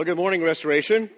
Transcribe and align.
Well, 0.00 0.06
good 0.06 0.16
morning, 0.16 0.40
Restoration. 0.40 1.10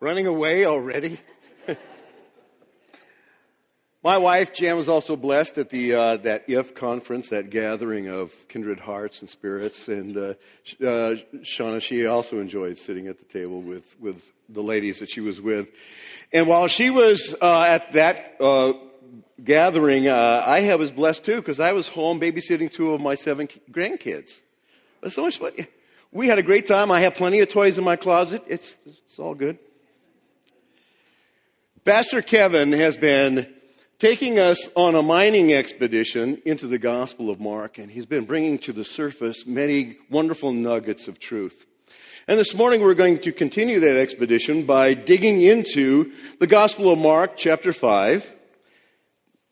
Running 0.00 0.26
away 0.26 0.64
already? 0.64 1.20
My 4.02 4.18
wife, 4.18 4.52
Jan, 4.52 4.76
was 4.76 4.88
also 4.88 5.14
blessed 5.14 5.56
at 5.58 5.70
the, 5.70 5.94
uh, 5.94 6.16
that 6.16 6.50
IF 6.50 6.74
conference, 6.74 7.28
that 7.28 7.50
gathering 7.50 8.08
of 8.08 8.32
kindred 8.48 8.80
hearts 8.80 9.20
and 9.20 9.30
spirits. 9.30 9.86
And 9.86 10.16
uh, 10.16 10.20
uh, 10.80 11.14
Shauna, 11.44 11.80
she 11.80 12.06
also 12.06 12.40
enjoyed 12.40 12.76
sitting 12.76 13.06
at 13.06 13.18
the 13.18 13.24
table 13.24 13.62
with, 13.62 13.94
with 14.00 14.20
the 14.48 14.64
ladies 14.64 14.98
that 14.98 15.10
she 15.10 15.20
was 15.20 15.40
with. 15.40 15.68
And 16.32 16.48
while 16.48 16.66
she 16.66 16.90
was 16.90 17.36
uh, 17.40 17.62
at 17.62 17.92
that 17.92 18.34
uh, 18.40 18.72
gathering, 19.42 20.08
uh, 20.08 20.42
I 20.46 20.74
was 20.76 20.90
blessed 20.90 21.24
too 21.24 21.36
because 21.36 21.60
I 21.60 21.72
was 21.72 21.88
home 21.88 22.20
babysitting 22.20 22.72
two 22.72 22.92
of 22.92 23.00
my 23.00 23.14
seven 23.14 23.48
grandkids. 23.70 24.40
Was 25.00 25.14
so 25.14 25.22
much 25.22 25.38
fun. 25.38 25.52
We 26.10 26.28
had 26.28 26.38
a 26.38 26.42
great 26.42 26.66
time. 26.66 26.90
I 26.90 27.00
have 27.00 27.14
plenty 27.14 27.40
of 27.40 27.48
toys 27.48 27.78
in 27.78 27.84
my 27.84 27.96
closet. 27.96 28.42
It's, 28.46 28.74
it's 28.86 29.18
all 29.18 29.34
good. 29.34 29.58
Pastor 31.84 32.22
Kevin 32.22 32.72
has 32.72 32.96
been 32.96 33.54
taking 33.98 34.38
us 34.38 34.68
on 34.76 34.94
a 34.94 35.02
mining 35.02 35.52
expedition 35.52 36.40
into 36.44 36.66
the 36.66 36.78
Gospel 36.78 37.30
of 37.30 37.40
Mark, 37.40 37.78
and 37.78 37.90
he's 37.90 38.06
been 38.06 38.24
bringing 38.24 38.58
to 38.60 38.72
the 38.72 38.84
surface 38.84 39.46
many 39.46 39.96
wonderful 40.08 40.52
nuggets 40.52 41.08
of 41.08 41.18
truth. 41.18 41.66
And 42.26 42.38
this 42.38 42.54
morning 42.54 42.80
we're 42.80 42.94
going 42.94 43.20
to 43.20 43.32
continue 43.32 43.80
that 43.80 43.96
expedition 43.96 44.64
by 44.64 44.94
digging 44.94 45.40
into 45.40 46.12
the 46.40 46.46
Gospel 46.46 46.90
of 46.90 46.98
Mark, 46.98 47.36
chapter 47.36 47.72
5, 47.72 48.30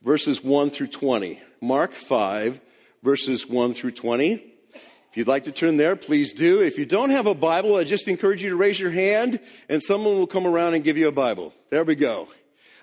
verses 0.06 0.42
1 0.42 0.70
through 0.70 0.86
20. 0.86 1.40
Mark 1.60 1.92
5, 1.92 2.60
verses 3.02 3.44
1 3.44 3.74
through 3.74 3.90
20. 3.90 4.34
If 4.34 5.16
you'd 5.16 5.26
like 5.26 5.44
to 5.44 5.52
turn 5.52 5.78
there, 5.78 5.96
please 5.96 6.32
do. 6.32 6.62
If 6.62 6.78
you 6.78 6.86
don't 6.86 7.10
have 7.10 7.26
a 7.26 7.34
Bible, 7.34 7.74
I 7.74 7.82
just 7.82 8.06
encourage 8.06 8.40
you 8.40 8.50
to 8.50 8.56
raise 8.56 8.78
your 8.78 8.92
hand 8.92 9.40
and 9.68 9.82
someone 9.82 10.14
will 10.14 10.28
come 10.28 10.46
around 10.46 10.74
and 10.74 10.84
give 10.84 10.96
you 10.96 11.08
a 11.08 11.12
Bible. 11.12 11.52
There 11.70 11.82
we 11.82 11.96
go. 11.96 12.28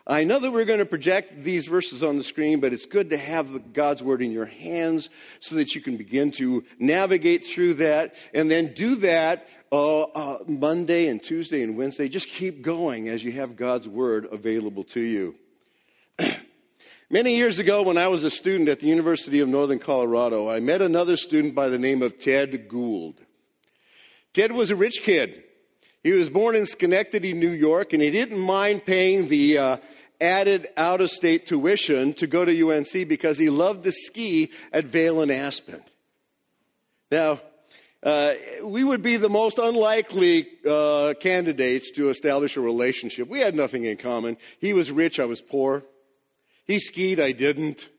I 0.06 0.26
know 0.26 0.38
that 0.38 0.52
we're 0.52 0.66
going 0.66 0.80
to 0.80 0.86
project 0.86 1.44
these 1.44 1.66
verses 1.66 2.04
on 2.04 2.18
the 2.18 2.26
screen, 2.26 2.60
but 2.60 2.74
it's 2.74 2.86
good 2.86 3.12
to 3.12 3.18
have 3.18 3.72
God's 3.72 4.04
Word 4.04 4.22
in 4.22 4.34
your 4.34 4.46
hands 4.46 5.08
so 5.40 5.56
that 5.56 5.76
you 5.76 5.80
can 5.80 5.96
begin 5.96 6.30
to 6.32 6.66
navigate 6.78 7.46
through 7.46 7.76
that 7.76 8.16
and 8.34 8.52
then 8.52 8.74
do 8.74 8.98
that 8.98 9.48
uh, 9.72 10.02
uh, 10.02 10.40
Monday 10.46 11.08
and 11.08 11.24
Tuesday 11.24 11.64
and 11.64 11.78
Wednesday. 11.78 12.10
Just 12.10 12.28
keep 12.28 12.62
going 12.62 13.08
as 13.08 13.24
you 13.24 13.32
have 13.32 13.56
God's 13.56 13.88
Word 13.88 14.28
available 14.30 14.84
to 14.86 15.00
you. 15.00 15.36
Many 17.14 17.36
years 17.36 17.60
ago, 17.60 17.84
when 17.84 18.00
I 18.00 18.08
was 18.08 18.24
a 18.24 18.32
student 18.32 18.70
at 18.70 18.80
the 18.80 18.88
University 18.88 19.40
of 19.40 19.48
Northern 19.48 19.78
Colorado, 19.78 20.50
I 20.50 20.60
met 20.60 20.82
another 20.82 21.16
student 21.16 21.54
by 21.54 21.70
the 21.70 21.78
name 21.78 22.02
of 22.02 22.18
Ted 22.18 22.68
Gould. 22.68 23.22
Ted 24.34 24.52
was 24.52 24.72
a 24.72 24.76
rich 24.76 25.04
kid. 25.04 25.44
He 26.02 26.12
was 26.12 26.28
born 26.28 26.56
in 26.56 26.66
Schenectady, 26.66 27.34
New 27.34 27.52
York, 27.52 27.94
and 27.94 28.02
he 28.02 28.10
didn't 28.10 28.40
mind 28.40 28.88
paying 28.88 29.28
the 29.28 29.60
uh, 29.60 29.78
added 30.20 30.70
out 30.76 31.02
of 31.02 31.12
state 31.12 31.46
tuition 31.46 32.16
to 32.16 32.26
go 32.26 32.46
to 32.46 32.72
UNC 32.72 33.08
because 33.08 33.38
he 33.38 33.52
loved 33.52 33.84
to 33.84 33.92
ski 33.92 34.50
at 34.72 34.86
Vail 34.86 35.22
and 35.22 35.32
Aspen. 35.32 35.84
Now, 37.12 37.42
uh, 38.02 38.34
we 38.64 38.84
would 38.84 39.04
be 39.04 39.18
the 39.18 39.30
most 39.30 39.60
unlikely 39.60 40.48
uh, 40.68 41.14
candidates 41.20 41.92
to 41.92 42.10
establish 42.10 42.58
a 42.58 42.62
relationship. 42.62 43.28
We 43.28 43.40
had 43.42 43.54
nothing 43.54 43.86
in 43.86 43.98
common. 43.98 44.36
He 44.58 44.74
was 44.74 44.92
rich, 44.92 45.20
I 45.20 45.26
was 45.26 45.42
poor. 45.42 45.84
He 46.66 46.80
skied, 46.80 47.20
I 47.20 47.32
didn't. 47.32 47.90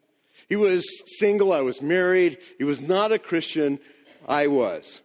He 0.48 0.56
was 0.56 0.84
single, 1.18 1.52
I 1.52 1.60
was 1.60 1.80
married. 1.80 2.38
He 2.58 2.64
was 2.64 2.80
not 2.80 3.12
a 3.12 3.18
Christian, 3.18 3.78
I 4.26 4.46
was. 4.46 5.00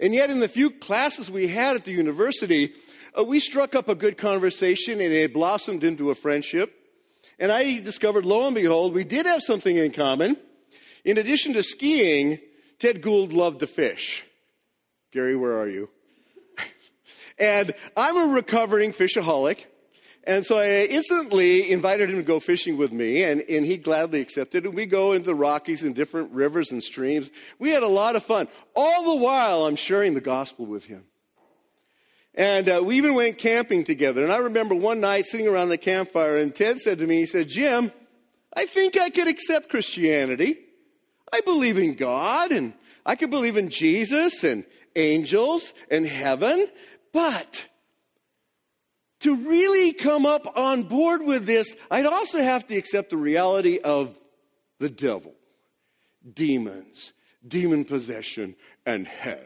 And 0.00 0.14
yet, 0.14 0.30
in 0.30 0.40
the 0.40 0.48
few 0.48 0.70
classes 0.70 1.30
we 1.30 1.48
had 1.48 1.76
at 1.76 1.84
the 1.84 1.92
university, 1.92 2.72
uh, 3.18 3.24
we 3.24 3.40
struck 3.40 3.74
up 3.74 3.88
a 3.88 3.94
good 3.94 4.16
conversation 4.16 5.00
and 5.00 5.12
it 5.12 5.34
blossomed 5.34 5.82
into 5.82 6.10
a 6.10 6.14
friendship. 6.14 6.74
And 7.38 7.50
I 7.50 7.80
discovered, 7.80 8.24
lo 8.24 8.46
and 8.46 8.54
behold, 8.54 8.94
we 8.94 9.04
did 9.04 9.26
have 9.26 9.42
something 9.42 9.76
in 9.76 9.92
common. 9.92 10.36
In 11.04 11.18
addition 11.18 11.54
to 11.54 11.62
skiing, 11.62 12.38
Ted 12.78 13.00
Gould 13.02 13.32
loved 13.32 13.60
to 13.60 13.66
fish. 13.66 14.24
Gary, 15.12 15.36
where 15.36 15.58
are 15.58 15.68
you? 15.68 15.88
and 17.38 17.74
I'm 17.96 18.16
a 18.16 18.34
recovering 18.34 18.92
fishaholic. 18.92 19.64
And 20.28 20.44
so 20.44 20.58
I 20.58 20.84
instantly 20.84 21.70
invited 21.72 22.10
him 22.10 22.16
to 22.16 22.22
go 22.22 22.38
fishing 22.38 22.76
with 22.76 22.92
me, 22.92 23.22
and, 23.22 23.40
and 23.48 23.64
he 23.64 23.78
gladly 23.78 24.20
accepted. 24.20 24.66
And 24.66 24.74
we 24.74 24.84
go 24.84 25.12
into 25.12 25.24
the 25.24 25.34
Rockies 25.34 25.82
and 25.82 25.94
different 25.94 26.32
rivers 26.32 26.70
and 26.70 26.84
streams. 26.84 27.30
We 27.58 27.70
had 27.70 27.82
a 27.82 27.88
lot 27.88 28.14
of 28.14 28.22
fun. 28.22 28.46
All 28.76 29.04
the 29.04 29.24
while, 29.24 29.64
I'm 29.64 29.74
sharing 29.74 30.12
the 30.12 30.20
gospel 30.20 30.66
with 30.66 30.84
him. 30.84 31.04
And 32.34 32.68
uh, 32.68 32.82
we 32.84 32.98
even 32.98 33.14
went 33.14 33.38
camping 33.38 33.84
together. 33.84 34.22
And 34.22 34.30
I 34.30 34.36
remember 34.36 34.74
one 34.74 35.00
night 35.00 35.24
sitting 35.24 35.48
around 35.48 35.70
the 35.70 35.78
campfire, 35.78 36.36
and 36.36 36.54
Ted 36.54 36.78
said 36.78 36.98
to 36.98 37.06
me, 37.06 37.20
he 37.20 37.26
said, 37.26 37.48
Jim, 37.48 37.90
I 38.54 38.66
think 38.66 38.98
I 38.98 39.08
could 39.08 39.28
accept 39.28 39.70
Christianity. 39.70 40.58
I 41.32 41.40
believe 41.40 41.78
in 41.78 41.94
God, 41.94 42.52
and 42.52 42.74
I 43.06 43.16
could 43.16 43.30
believe 43.30 43.56
in 43.56 43.70
Jesus 43.70 44.44
and 44.44 44.66
angels 44.94 45.72
and 45.90 46.06
heaven, 46.06 46.68
but 47.14 47.64
to 49.20 49.34
really 49.48 49.92
come 49.92 50.26
up 50.26 50.56
on 50.56 50.84
board 50.84 51.22
with 51.22 51.46
this, 51.46 51.74
I'd 51.90 52.06
also 52.06 52.38
have 52.38 52.66
to 52.68 52.76
accept 52.76 53.10
the 53.10 53.16
reality 53.16 53.78
of 53.78 54.16
the 54.78 54.88
devil, 54.88 55.34
demons, 56.34 57.12
demon 57.46 57.84
possession, 57.84 58.54
and 58.86 59.06
hell. 59.06 59.38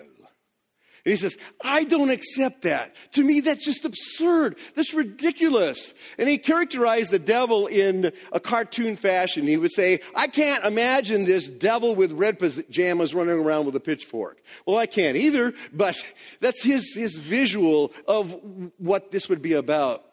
And 1.05 1.11
he 1.11 1.17
says, 1.17 1.37
I 1.61 1.83
don't 1.83 2.11
accept 2.11 2.63
that. 2.63 2.95
To 3.13 3.25
me, 3.25 3.41
that's 3.41 3.65
just 3.65 3.85
absurd. 3.85 4.57
That's 4.77 4.95
ridiculous. 4.95 5.95
And 6.17 6.29
he 6.29 6.39
characterized 6.39 7.11
the 7.11 7.19
devil 7.19 7.67
in 7.67 8.13
a 8.31 8.39
cartoon 8.39 8.95
fashion. 8.95 9.49
He 9.49 9.57
would 9.57 9.73
say, 9.73 10.01
I 10.15 10.29
can't 10.29 10.65
imagine 10.65 11.25
this 11.25 11.49
devil 11.49 11.97
with 11.97 12.13
red 12.13 12.39
pajamas 12.39 13.15
running 13.15 13.35
around 13.35 13.67
with 13.67 13.75
a 13.75 13.81
pitchfork. 13.81 14.41
Well, 14.65 14.79
I 14.79 14.87
can't 14.87 15.17
either, 15.17 15.55
but 15.73 16.01
that's 16.41 16.63
his, 16.63 16.95
his 16.95 17.17
visual 17.17 17.93
of 18.07 18.41
what 18.79 19.11
this 19.11 19.29
would 19.29 19.43
be 19.43 19.55
about. 19.55 20.05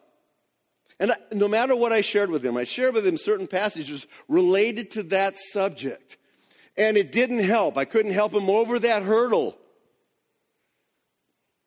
And 0.98 1.14
no 1.32 1.46
matter 1.46 1.76
what 1.76 1.92
I 1.92 2.00
shared 2.00 2.30
with 2.30 2.44
him, 2.44 2.56
I 2.56 2.64
shared 2.64 2.94
with 2.94 3.06
him 3.06 3.16
certain 3.16 3.46
passages 3.46 4.08
related 4.26 4.90
to 4.92 5.04
that 5.04 5.38
subject. 5.38 6.16
And 6.76 6.96
it 6.96 7.12
didn't 7.12 7.40
help. 7.40 7.78
I 7.78 7.84
couldn't 7.84 8.12
help 8.12 8.34
him 8.34 8.50
over 8.50 8.80
that 8.80 9.04
hurdle. 9.04 9.56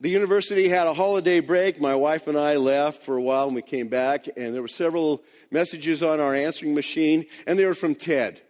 The 0.04 0.10
university 0.10 0.68
had 0.68 0.86
a 0.86 0.94
holiday 0.94 1.40
break. 1.40 1.80
My 1.80 1.96
wife 1.96 2.28
and 2.28 2.38
I 2.38 2.58
left 2.58 3.04
for 3.04 3.16
a 3.16 3.22
while 3.22 3.46
and 3.46 3.56
we 3.56 3.62
came 3.62 3.88
back, 3.88 4.28
and 4.36 4.54
there 4.54 4.62
were 4.62 4.68
several 4.68 5.24
messages 5.50 6.04
on 6.04 6.20
our 6.20 6.36
answering 6.36 6.76
machine, 6.76 7.26
and 7.48 7.58
they 7.58 7.66
were 7.66 7.74
from 7.74 7.96
Ted. 7.96 8.42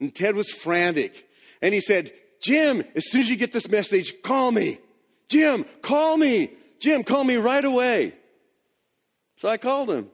And 0.00 0.12
Ted 0.12 0.34
was 0.34 0.50
frantic. 0.50 1.28
And 1.62 1.72
he 1.72 1.80
said, 1.80 2.12
Jim, 2.42 2.82
as 2.96 3.08
soon 3.08 3.20
as 3.20 3.30
you 3.30 3.36
get 3.36 3.52
this 3.52 3.68
message, 3.68 4.20
call 4.24 4.50
me. 4.50 4.80
Jim, 5.28 5.64
call 5.80 6.16
me. 6.16 6.50
Jim, 6.80 7.04
call 7.04 7.22
me 7.22 7.36
right 7.36 7.64
away. 7.64 8.14
So 9.36 9.48
I 9.48 9.58
called 9.58 9.88
him. 9.88 10.10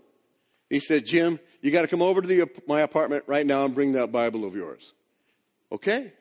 He 0.69 0.79
said, 0.79 1.07
Jim, 1.07 1.41
you 1.63 1.71
got 1.71 1.83
to 1.83 1.89
come 1.89 2.03
over 2.03 2.21
to 2.21 2.29
the, 2.29 2.51
my 2.69 2.83
apartment 2.83 3.25
right 3.27 3.47
now 3.47 3.65
and 3.65 3.75
bring 3.75 3.93
that 3.93 4.13
Bible 4.13 4.45
of 4.45 4.55
yours. 4.55 4.93
Okay. 5.73 6.13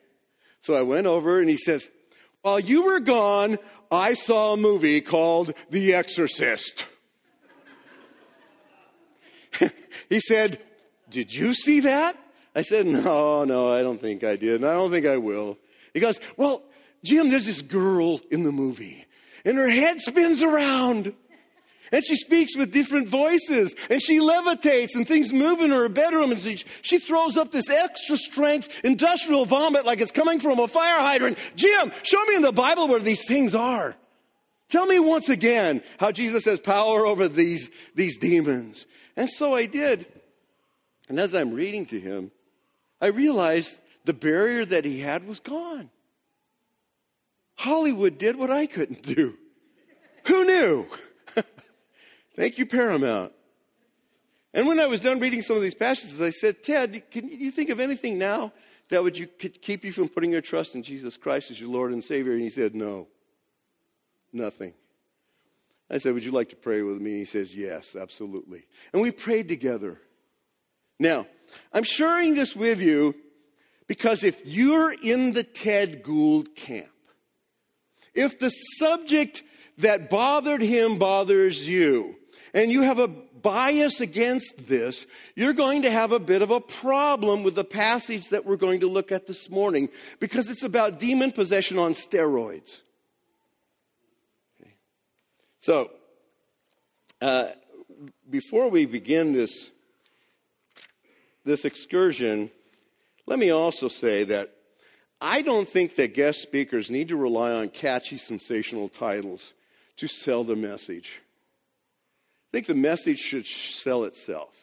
So 0.62 0.74
I 0.74 0.80
went 0.80 1.06
over 1.06 1.40
and 1.40 1.50
he 1.50 1.58
says, 1.58 1.90
while 2.40 2.60
you 2.60 2.84
were 2.84 3.00
gone, 3.00 3.58
I 3.94 4.14
saw 4.14 4.52
a 4.52 4.56
movie 4.56 5.00
called 5.00 5.54
The 5.70 5.94
Exorcist. 5.94 6.86
he 10.08 10.20
said, 10.20 10.60
Did 11.10 11.32
you 11.32 11.54
see 11.54 11.80
that? 11.80 12.16
I 12.54 12.62
said, 12.62 12.86
No, 12.86 13.44
no, 13.44 13.72
I 13.72 13.82
don't 13.82 14.00
think 14.00 14.24
I 14.24 14.36
did, 14.36 14.56
and 14.56 14.66
I 14.66 14.74
don't 14.74 14.90
think 14.90 15.06
I 15.06 15.16
will. 15.16 15.58
He 15.92 16.00
goes, 16.00 16.20
Well, 16.36 16.62
Jim, 17.02 17.30
there's 17.30 17.46
this 17.46 17.62
girl 17.62 18.20
in 18.30 18.44
the 18.44 18.52
movie, 18.52 19.06
and 19.44 19.56
her 19.58 19.68
head 19.68 20.00
spins 20.00 20.42
around. 20.42 21.14
And 21.92 22.04
she 22.04 22.16
speaks 22.16 22.56
with 22.56 22.72
different 22.72 23.08
voices 23.08 23.74
and 23.90 24.02
she 24.02 24.18
levitates 24.18 24.94
and 24.94 25.06
things 25.06 25.32
move 25.32 25.60
in 25.60 25.70
her 25.70 25.88
bedroom 25.88 26.32
and 26.32 26.40
she, 26.40 26.64
she 26.82 26.98
throws 26.98 27.36
up 27.36 27.52
this 27.52 27.68
extra 27.68 28.16
strength 28.16 28.68
industrial 28.82 29.44
vomit 29.44 29.84
like 29.84 30.00
it's 30.00 30.10
coming 30.10 30.40
from 30.40 30.58
a 30.58 30.68
fire 30.68 31.00
hydrant. 31.00 31.38
Jim, 31.56 31.92
show 32.02 32.22
me 32.24 32.36
in 32.36 32.42
the 32.42 32.52
Bible 32.52 32.88
where 32.88 33.00
these 33.00 33.24
things 33.26 33.54
are. 33.54 33.94
Tell 34.68 34.86
me 34.86 34.98
once 34.98 35.28
again 35.28 35.82
how 35.98 36.10
Jesus 36.10 36.44
has 36.46 36.58
power 36.58 37.06
over 37.06 37.28
these, 37.28 37.70
these 37.94 38.16
demons. 38.18 38.86
And 39.16 39.30
so 39.30 39.54
I 39.54 39.66
did. 39.66 40.06
And 41.08 41.20
as 41.20 41.34
I'm 41.34 41.52
reading 41.52 41.86
to 41.86 42.00
him, 42.00 42.30
I 43.00 43.06
realized 43.06 43.78
the 44.04 44.14
barrier 44.14 44.64
that 44.64 44.84
he 44.84 45.00
had 45.00 45.26
was 45.26 45.38
gone. 45.38 45.90
Hollywood 47.56 48.18
did 48.18 48.36
what 48.36 48.50
I 48.50 48.66
couldn't 48.66 49.02
do. 49.02 49.36
Who 50.26 50.44
knew? 50.44 50.86
Thank 52.34 52.58
you, 52.58 52.66
Paramount. 52.66 53.32
And 54.52 54.66
when 54.66 54.78
I 54.78 54.86
was 54.86 55.00
done 55.00 55.18
reading 55.18 55.42
some 55.42 55.56
of 55.56 55.62
these 55.62 55.74
passages, 55.74 56.20
I 56.20 56.30
said, 56.30 56.62
Ted, 56.62 57.10
can 57.10 57.28
you 57.28 57.50
think 57.50 57.70
of 57.70 57.80
anything 57.80 58.18
now 58.18 58.52
that 58.90 59.02
would 59.02 59.18
you, 59.18 59.26
keep 59.26 59.84
you 59.84 59.92
from 59.92 60.08
putting 60.08 60.30
your 60.30 60.40
trust 60.40 60.74
in 60.74 60.82
Jesus 60.82 61.16
Christ 61.16 61.50
as 61.50 61.60
your 61.60 61.70
Lord 61.70 61.92
and 61.92 62.02
Savior? 62.02 62.32
And 62.32 62.42
he 62.42 62.50
said, 62.50 62.74
No, 62.74 63.08
nothing. 64.32 64.74
I 65.90 65.98
said, 65.98 66.14
Would 66.14 66.24
you 66.24 66.32
like 66.32 66.50
to 66.50 66.56
pray 66.56 66.82
with 66.82 67.00
me? 67.00 67.10
And 67.10 67.18
He 67.20 67.24
says, 67.24 67.54
Yes, 67.54 67.96
absolutely. 67.96 68.66
And 68.92 69.02
we 69.02 69.10
prayed 69.10 69.48
together. 69.48 70.00
Now, 70.98 71.26
I'm 71.72 71.84
sharing 71.84 72.34
this 72.34 72.54
with 72.54 72.80
you 72.80 73.14
because 73.86 74.24
if 74.24 74.40
you're 74.44 74.92
in 74.92 75.32
the 75.32 75.44
Ted 75.44 76.02
Gould 76.02 76.54
camp, 76.54 76.88
if 78.14 78.38
the 78.38 78.50
subject 78.50 79.42
that 79.78 80.08
bothered 80.08 80.62
him 80.62 80.98
bothers 80.98 81.66
you, 81.68 82.16
and 82.54 82.70
you 82.70 82.82
have 82.82 83.00
a 83.00 83.08
bias 83.08 84.00
against 84.00 84.68
this, 84.68 85.06
you're 85.34 85.52
going 85.52 85.82
to 85.82 85.90
have 85.90 86.12
a 86.12 86.20
bit 86.20 86.40
of 86.40 86.50
a 86.50 86.60
problem 86.60 87.42
with 87.42 87.56
the 87.56 87.64
passage 87.64 88.28
that 88.28 88.46
we're 88.46 88.56
going 88.56 88.80
to 88.80 88.86
look 88.86 89.12
at 89.12 89.26
this 89.26 89.50
morning 89.50 89.88
because 90.20 90.48
it's 90.48 90.62
about 90.62 90.98
demon 90.98 91.32
possession 91.32 91.78
on 91.78 91.92
steroids. 91.92 92.78
Okay. 94.58 94.70
So, 95.60 95.90
uh, 97.20 97.48
before 98.30 98.68
we 98.70 98.86
begin 98.86 99.32
this, 99.32 99.70
this 101.44 101.64
excursion, 101.64 102.50
let 103.26 103.38
me 103.38 103.50
also 103.50 103.88
say 103.88 104.24
that 104.24 104.54
I 105.20 105.42
don't 105.42 105.68
think 105.68 105.96
that 105.96 106.14
guest 106.14 106.40
speakers 106.40 106.90
need 106.90 107.08
to 107.08 107.16
rely 107.16 107.50
on 107.50 107.68
catchy, 107.70 108.16
sensational 108.16 108.88
titles 108.88 109.52
to 109.96 110.06
sell 110.06 110.44
the 110.44 110.56
message. 110.56 111.20
I 112.54 112.56
think 112.56 112.68
the 112.68 112.76
message 112.76 113.18
should 113.18 113.46
sell 113.46 114.04
itself. 114.04 114.54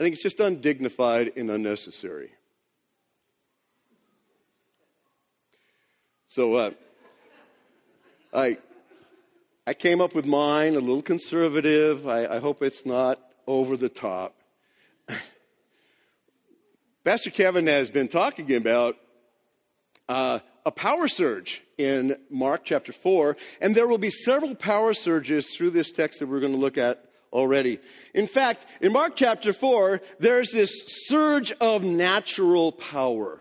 I 0.00 0.02
think 0.02 0.14
it's 0.14 0.24
just 0.24 0.40
undignified 0.40 1.34
and 1.36 1.52
unnecessary. 1.52 2.32
So 6.26 6.54
uh, 6.54 6.70
I, 8.34 8.58
I 9.68 9.74
came 9.74 10.00
up 10.00 10.16
with 10.16 10.26
mine, 10.26 10.74
a 10.74 10.80
little 10.80 11.00
conservative. 11.00 12.08
I, 12.08 12.26
I 12.26 12.38
hope 12.40 12.60
it's 12.60 12.84
not 12.84 13.20
over 13.46 13.76
the 13.76 13.88
top. 13.88 14.34
Pastor 17.04 17.30
Kevin 17.30 17.68
has 17.68 17.88
been 17.88 18.08
talking 18.08 18.52
about 18.52 18.96
uh, 20.08 20.40
a 20.66 20.70
power 20.72 21.06
surge 21.06 21.62
in 21.78 22.16
Mark 22.28 22.62
chapter 22.64 22.92
4, 22.92 23.36
and 23.60 23.74
there 23.74 23.86
will 23.86 23.98
be 23.98 24.10
several 24.10 24.56
power 24.56 24.92
surges 24.92 25.54
through 25.54 25.70
this 25.70 25.92
text 25.92 26.18
that 26.18 26.26
we're 26.26 26.40
going 26.40 26.52
to 26.52 26.58
look 26.58 26.76
at 26.76 27.04
already. 27.32 27.78
In 28.12 28.26
fact, 28.26 28.66
in 28.80 28.92
Mark 28.92 29.14
chapter 29.14 29.52
4, 29.52 30.00
there's 30.18 30.50
this 30.50 30.72
surge 31.06 31.52
of 31.52 31.84
natural 31.84 32.72
power. 32.72 33.40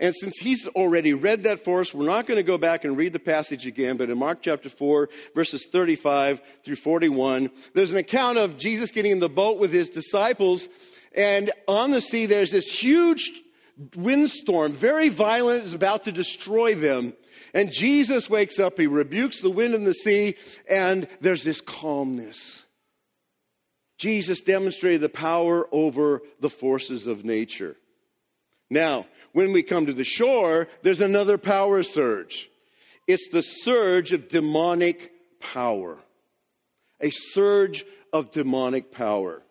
And 0.00 0.14
since 0.14 0.38
he's 0.38 0.66
already 0.68 1.12
read 1.12 1.42
that 1.42 1.62
for 1.62 1.82
us, 1.82 1.92
we're 1.92 2.06
not 2.06 2.26
going 2.26 2.38
to 2.38 2.42
go 2.42 2.58
back 2.58 2.84
and 2.84 2.96
read 2.96 3.12
the 3.12 3.20
passage 3.20 3.66
again, 3.66 3.98
but 3.98 4.08
in 4.08 4.18
Mark 4.18 4.38
chapter 4.40 4.70
4, 4.70 5.10
verses 5.34 5.68
35 5.70 6.40
through 6.64 6.76
41, 6.76 7.50
there's 7.74 7.92
an 7.92 7.98
account 7.98 8.38
of 8.38 8.56
Jesus 8.56 8.90
getting 8.90 9.12
in 9.12 9.20
the 9.20 9.28
boat 9.28 9.58
with 9.58 9.74
his 9.74 9.90
disciples, 9.90 10.68
and 11.14 11.52
on 11.68 11.90
the 11.90 12.00
sea 12.00 12.24
there's 12.24 12.50
this 12.50 12.66
huge 12.66 13.30
windstorm, 13.96 14.72
very 14.72 15.08
violent, 15.08 15.64
is 15.64 15.74
about 15.74 16.04
to 16.04 16.12
destroy 16.12 16.74
them. 16.74 17.14
And 17.52 17.72
Jesus 17.72 18.30
wakes 18.30 18.58
up, 18.58 18.78
he 18.78 18.86
rebukes 18.86 19.40
the 19.40 19.50
wind 19.50 19.74
and 19.74 19.86
the 19.86 19.94
sea, 19.94 20.36
and 20.68 21.08
there's 21.20 21.44
this 21.44 21.60
calmness. 21.60 22.64
Jesus 23.98 24.40
demonstrated 24.40 25.00
the 25.00 25.08
power 25.08 25.68
over 25.72 26.22
the 26.40 26.50
forces 26.50 27.06
of 27.06 27.24
nature. 27.24 27.76
Now, 28.70 29.06
when 29.32 29.52
we 29.52 29.62
come 29.62 29.86
to 29.86 29.92
the 29.92 30.04
shore, 30.04 30.68
there's 30.82 31.00
another 31.00 31.38
power 31.38 31.82
surge. 31.82 32.50
It's 33.06 33.28
the 33.30 33.42
surge 33.42 34.12
of 34.12 34.28
demonic 34.28 35.12
power. 35.40 35.98
A 37.00 37.10
surge 37.10 37.84
of 38.12 38.30
demonic 38.30 38.90
power. 38.92 39.42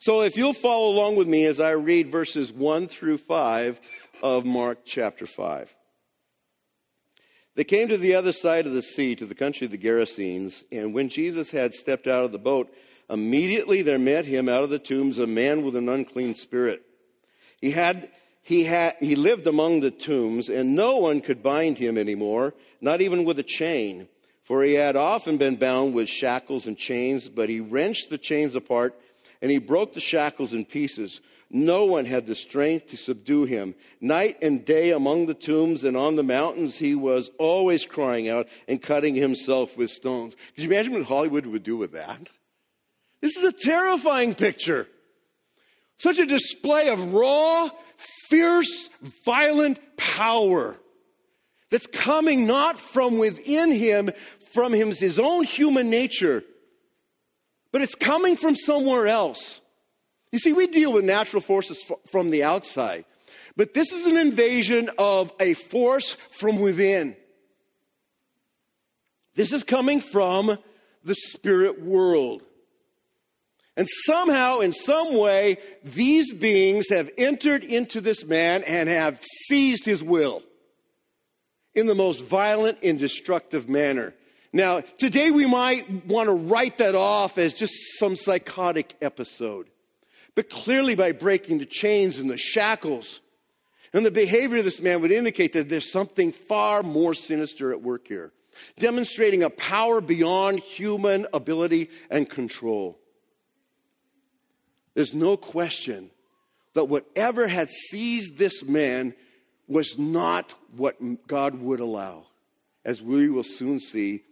So 0.00 0.20
if 0.20 0.36
you'll 0.36 0.54
follow 0.54 0.90
along 0.90 1.16
with 1.16 1.26
me 1.26 1.44
as 1.44 1.58
I 1.58 1.70
read 1.70 2.12
verses 2.12 2.52
1 2.52 2.86
through 2.86 3.18
5 3.18 3.80
of 4.22 4.44
Mark 4.44 4.84
chapter 4.84 5.26
5. 5.26 5.74
They 7.56 7.64
came 7.64 7.88
to 7.88 7.98
the 7.98 8.14
other 8.14 8.30
side 8.30 8.68
of 8.68 8.72
the 8.74 8.82
sea, 8.82 9.16
to 9.16 9.26
the 9.26 9.34
country 9.34 9.64
of 9.64 9.72
the 9.72 9.78
Gerasenes, 9.78 10.62
and 10.70 10.94
when 10.94 11.08
Jesus 11.08 11.50
had 11.50 11.74
stepped 11.74 12.06
out 12.06 12.24
of 12.24 12.30
the 12.30 12.38
boat, 12.38 12.72
immediately 13.10 13.82
there 13.82 13.98
met 13.98 14.24
him 14.24 14.48
out 14.48 14.62
of 14.62 14.70
the 14.70 14.78
tombs 14.78 15.18
a 15.18 15.26
man 15.26 15.64
with 15.64 15.74
an 15.74 15.88
unclean 15.88 16.36
spirit. 16.36 16.82
He 17.60 17.72
had 17.72 18.10
he 18.42 18.62
had 18.62 18.94
he 19.00 19.16
lived 19.16 19.48
among 19.48 19.80
the 19.80 19.90
tombs, 19.90 20.48
and 20.48 20.76
no 20.76 20.98
one 20.98 21.20
could 21.20 21.42
bind 21.42 21.76
him 21.76 21.98
anymore, 21.98 22.54
not 22.80 23.00
even 23.00 23.24
with 23.24 23.40
a 23.40 23.42
chain, 23.42 24.06
for 24.44 24.62
he 24.62 24.74
had 24.74 24.94
often 24.94 25.38
been 25.38 25.56
bound 25.56 25.92
with 25.92 26.08
shackles 26.08 26.68
and 26.68 26.78
chains, 26.78 27.28
but 27.28 27.48
he 27.48 27.58
wrenched 27.58 28.10
the 28.10 28.18
chains 28.18 28.54
apart 28.54 28.94
and 29.40 29.50
he 29.50 29.58
broke 29.58 29.94
the 29.94 30.00
shackles 30.00 30.52
in 30.52 30.64
pieces. 30.64 31.20
No 31.50 31.84
one 31.84 32.04
had 32.04 32.26
the 32.26 32.34
strength 32.34 32.88
to 32.88 32.96
subdue 32.96 33.44
him. 33.44 33.74
Night 34.00 34.36
and 34.42 34.64
day 34.64 34.90
among 34.90 35.26
the 35.26 35.34
tombs 35.34 35.82
and 35.82 35.96
on 35.96 36.16
the 36.16 36.22
mountains, 36.22 36.76
he 36.76 36.94
was 36.94 37.30
always 37.38 37.86
crying 37.86 38.28
out 38.28 38.48
and 38.66 38.82
cutting 38.82 39.14
himself 39.14 39.76
with 39.76 39.90
stones. 39.90 40.36
Could 40.54 40.64
you 40.64 40.70
imagine 40.70 40.92
what 40.92 41.04
Hollywood 41.04 41.46
would 41.46 41.62
do 41.62 41.76
with 41.76 41.92
that? 41.92 42.28
This 43.22 43.36
is 43.36 43.44
a 43.44 43.52
terrifying 43.52 44.34
picture. 44.34 44.86
Such 45.98 46.18
a 46.18 46.26
display 46.26 46.90
of 46.90 47.12
raw, 47.12 47.70
fierce, 48.28 48.90
violent 49.24 49.78
power 49.96 50.76
that's 51.70 51.86
coming 51.86 52.46
not 52.46 52.78
from 52.78 53.18
within 53.18 53.72
him, 53.72 54.10
from 54.52 54.72
his 54.72 55.18
own 55.18 55.44
human 55.44 55.90
nature, 55.90 56.44
but 57.72 57.82
it's 57.82 57.94
coming 57.94 58.36
from 58.36 58.56
somewhere 58.56 59.06
else. 59.06 59.60
You 60.32 60.38
see, 60.38 60.52
we 60.52 60.66
deal 60.66 60.92
with 60.92 61.04
natural 61.04 61.40
forces 61.40 61.78
from 62.10 62.30
the 62.30 62.44
outside, 62.44 63.04
but 63.56 63.74
this 63.74 63.92
is 63.92 64.06
an 64.06 64.16
invasion 64.16 64.90
of 64.98 65.32
a 65.40 65.54
force 65.54 66.16
from 66.30 66.58
within. 66.60 67.16
This 69.34 69.52
is 69.52 69.62
coming 69.62 70.00
from 70.00 70.58
the 71.04 71.14
spirit 71.14 71.80
world. 71.82 72.42
And 73.76 73.88
somehow, 74.06 74.58
in 74.58 74.72
some 74.72 75.14
way, 75.14 75.58
these 75.84 76.32
beings 76.32 76.88
have 76.90 77.08
entered 77.16 77.62
into 77.62 78.00
this 78.00 78.24
man 78.24 78.64
and 78.64 78.88
have 78.88 79.22
seized 79.46 79.84
his 79.84 80.02
will 80.02 80.42
in 81.76 81.86
the 81.86 81.94
most 81.94 82.24
violent 82.24 82.78
and 82.82 82.98
destructive 82.98 83.68
manner. 83.68 84.14
Now, 84.52 84.82
today 84.98 85.30
we 85.30 85.46
might 85.46 86.06
want 86.06 86.28
to 86.28 86.32
write 86.32 86.78
that 86.78 86.94
off 86.94 87.36
as 87.36 87.52
just 87.52 87.74
some 87.98 88.16
psychotic 88.16 88.94
episode. 89.02 89.68
But 90.34 90.48
clearly, 90.48 90.94
by 90.94 91.12
breaking 91.12 91.58
the 91.58 91.66
chains 91.66 92.18
and 92.18 92.30
the 92.30 92.36
shackles, 92.36 93.20
and 93.92 94.06
the 94.06 94.10
behavior 94.10 94.58
of 94.58 94.64
this 94.64 94.80
man 94.80 95.00
would 95.00 95.10
indicate 95.10 95.52
that 95.54 95.68
there's 95.68 95.90
something 95.90 96.32
far 96.32 96.82
more 96.82 97.14
sinister 97.14 97.72
at 97.72 97.82
work 97.82 98.08
here, 98.08 98.32
demonstrating 98.78 99.42
a 99.42 99.50
power 99.50 100.00
beyond 100.00 100.60
human 100.60 101.26
ability 101.32 101.90
and 102.10 102.28
control. 102.28 102.98
There's 104.94 105.14
no 105.14 105.36
question 105.36 106.10
that 106.74 106.84
whatever 106.84 107.48
had 107.48 107.70
seized 107.70 108.38
this 108.38 108.62
man 108.62 109.14
was 109.66 109.98
not 109.98 110.54
what 110.76 111.26
God 111.26 111.56
would 111.56 111.80
allow, 111.80 112.26
as 112.84 113.02
we 113.02 113.28
will 113.28 113.42
soon 113.42 113.80
see 113.80 114.22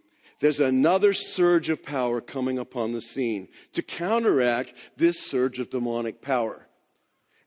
there's 0.40 0.60
another 0.60 1.12
surge 1.12 1.70
of 1.70 1.82
power 1.82 2.20
coming 2.20 2.58
upon 2.58 2.92
the 2.92 3.00
scene 3.00 3.48
to 3.72 3.82
counteract 3.82 4.74
this 4.96 5.20
surge 5.20 5.58
of 5.58 5.70
demonic 5.70 6.20
power. 6.20 6.66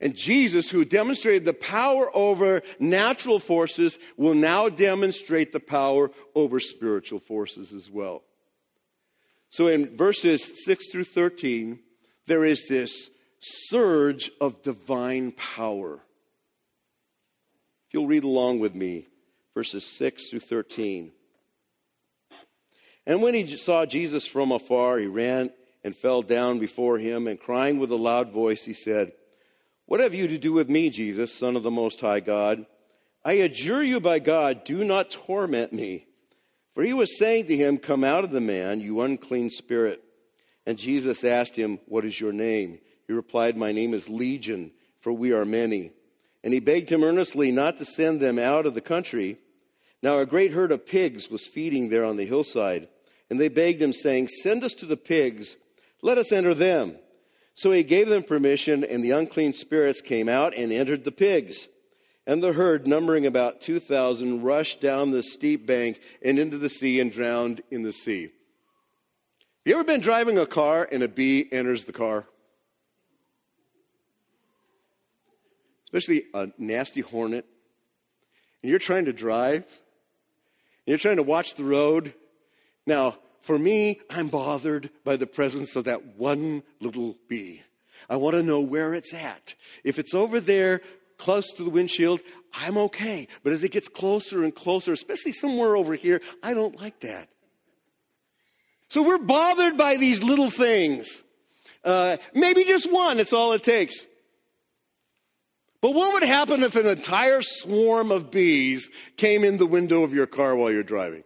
And 0.02 0.16
Jesus, 0.16 0.70
who 0.70 0.86
demonstrated 0.86 1.46
the 1.46 1.54
power 1.54 2.10
over 2.16 2.62
natural 2.80 3.40
forces, 3.40 4.00
will 4.18 4.34
now 4.34 4.70
demonstrate 4.70 5.52
the 5.52 5.60
power 5.60 6.10
over 6.34 6.60
spiritual 6.60 7.20
forces 7.20 7.74
as 7.74 7.92
well. 7.92 8.24
So 9.50 9.68
in 9.68 9.98
verses 9.98 10.64
6 10.64 10.92
through 10.92 11.04
13, 11.04 11.80
there 12.28 12.46
is 12.46 12.66
this 12.68 13.10
surge 13.42 14.32
of 14.40 14.62
divine 14.62 15.34
power. 15.34 15.96
If 17.88 17.94
you'll 17.94 18.08
read 18.08 18.24
along 18.24 18.60
with 18.60 18.76
me, 18.76 19.08
verses 19.54 19.86
6 19.98 20.30
through 20.30 20.40
13. 20.40 21.12
And 23.10 23.24
when 23.24 23.34
he 23.34 23.58
saw 23.58 23.88
Jesus 23.88 24.28
from 24.28 24.52
afar, 24.52 25.00
he 25.00 25.08
ran 25.08 25.50
and 25.84 25.96
fell 25.96 26.22
down 26.22 26.60
before 26.60 27.00
him, 27.00 27.26
and 27.26 27.40
crying 27.40 27.80
with 27.80 27.90
a 27.90 27.96
loud 27.96 28.32
voice, 28.32 28.64
he 28.64 28.76
said, 28.76 29.14
What 29.88 30.00
have 30.00 30.14
you 30.14 30.28
to 30.28 30.38
do 30.38 30.54
with 30.54 30.70
me, 30.70 30.92
Jesus, 30.92 31.34
Son 31.34 31.56
of 31.56 31.64
the 31.64 31.72
Most 31.72 32.00
High 32.02 32.20
God? 32.20 32.68
I 33.26 33.34
adjure 33.34 33.82
you 33.82 34.00
by 34.00 34.20
God, 34.20 34.64
do 34.64 34.84
not 34.84 35.10
torment 35.10 35.74
me. 35.74 36.06
For 36.76 36.84
he 36.84 36.94
was 36.94 37.18
saying 37.18 37.48
to 37.48 37.58
him, 37.58 37.80
Come 37.80 38.04
out 38.04 38.26
of 38.26 38.30
the 38.30 38.40
man, 38.40 38.80
you 38.80 39.02
unclean 39.02 39.50
spirit. 39.50 40.04
And 40.68 40.78
Jesus 40.78 41.24
asked 41.24 41.56
him, 41.56 41.80
What 41.88 42.06
is 42.06 42.22
your 42.22 42.32
name? 42.32 42.78
He 43.08 43.14
replied, 43.14 43.58
My 43.58 43.72
name 43.72 43.96
is 43.96 44.08
Legion, 44.08 44.70
for 45.00 45.12
we 45.12 45.34
are 45.34 45.46
many. 45.46 45.94
And 46.44 46.54
he 46.54 46.60
begged 46.60 46.92
him 46.92 47.04
earnestly 47.04 47.50
not 47.50 47.80
to 47.80 47.86
send 47.86 48.20
them 48.20 48.38
out 48.38 48.68
of 48.68 48.76
the 48.76 48.82
country. 48.82 49.40
Now 50.04 50.20
a 50.20 50.28
great 50.28 50.52
herd 50.52 50.72
of 50.72 50.86
pigs 50.86 51.32
was 51.32 51.48
feeding 51.48 51.90
there 51.90 52.06
on 52.06 52.16
the 52.16 52.28
hillside. 52.28 52.88
And 53.30 53.40
they 53.40 53.48
begged 53.48 53.82
him, 53.82 53.94
saying, 53.94 54.28
Send 54.28 54.64
us 54.64 54.74
to 54.76 54.86
the 54.86 54.98
pigs, 54.98 55.56
let 56.02 56.18
us 56.18 56.32
enter 56.32 56.54
them. 56.54 56.98
So 57.56 57.72
he 57.72 57.84
gave 57.84 58.08
them 58.08 58.24
permission, 58.24 58.84
and 58.86 59.04
the 59.04 59.12
unclean 59.12 59.54
spirits 59.54 60.02
came 60.02 60.30
out 60.30 60.56
and 60.56 60.72
entered 60.72 61.04
the 61.04 61.12
pigs. 61.12 61.68
And 62.26 62.42
the 62.42 62.54
herd, 62.54 62.88
numbering 62.88 63.26
about 63.26 63.60
2,000, 63.60 64.44
rushed 64.44 64.80
down 64.80 65.12
the 65.12 65.24
steep 65.24 65.66
bank 65.66 66.00
and 66.24 66.40
into 66.40 66.58
the 66.58 66.70
sea 66.70 67.00
and 67.00 67.12
drowned 67.12 67.62
in 67.70 67.84
the 67.84 67.92
sea. 67.92 68.22
Have 68.22 68.32
You 69.66 69.74
ever 69.74 69.84
been 69.84 70.00
driving 70.00 70.38
a 70.38 70.46
car 70.46 70.88
and 70.90 71.04
a 71.04 71.08
bee 71.08 71.50
enters 71.52 71.86
the 71.86 71.92
car? 71.92 72.26
Especially 75.86 76.26
a 76.34 76.48
nasty 76.58 77.02
hornet. 77.02 77.46
And 78.62 78.70
you're 78.70 78.80
trying 78.80 79.06
to 79.06 79.14
drive, 79.14 79.64
and 79.64 80.88
you're 80.88 80.98
trying 80.98 81.18
to 81.18 81.24
watch 81.24 81.56
the 81.56 81.64
road. 81.64 82.14
Now, 82.90 83.20
for 83.42 83.60
me, 83.60 84.02
I'm 84.10 84.30
bothered 84.30 84.90
by 85.04 85.16
the 85.16 85.28
presence 85.28 85.76
of 85.76 85.84
that 85.84 86.18
one 86.18 86.64
little 86.82 87.18
bee. 87.28 87.62
I 88.10 88.16
want 88.16 88.36
to 88.36 88.42
know 88.42 88.62
where 88.62 88.96
it's 88.96 89.14
at. 89.14 89.54
If 89.84 90.00
it's 90.00 90.16
over 90.16 90.40
there 90.40 90.82
close 91.20 91.54
to 91.54 91.64
the 91.64 91.70
windshield, 91.70 92.20
I'm 92.52 92.80
okay. 92.80 93.28
But 93.44 93.54
as 93.54 93.64
it 93.64 93.70
gets 93.70 93.88
closer 93.88 94.44
and 94.44 94.56
closer, 94.56 94.92
especially 94.92 95.34
somewhere 95.34 95.76
over 95.76 95.94
here, 95.94 96.20
I 96.42 96.56
don't 96.56 96.82
like 96.82 97.00
that. 97.02 97.30
So 98.90 99.04
we're 99.04 99.20
bothered 99.20 99.78
by 99.78 99.98
these 99.98 100.24
little 100.24 100.50
things. 100.50 101.22
Uh, 101.84 102.18
maybe 102.34 102.64
just 102.64 102.92
one, 102.92 103.20
it's 103.20 103.34
all 103.34 103.54
it 103.54 103.62
takes. 103.62 104.00
But 105.80 105.94
what 105.94 106.14
would 106.14 106.24
happen 106.24 106.64
if 106.64 106.76
an 106.76 106.88
entire 106.88 107.44
swarm 107.44 108.10
of 108.12 108.32
bees 108.32 108.90
came 109.16 109.44
in 109.44 109.58
the 109.58 109.68
window 109.68 110.02
of 110.02 110.12
your 110.12 110.26
car 110.26 110.56
while 110.56 110.72
you're 110.72 110.82
driving? 110.82 111.24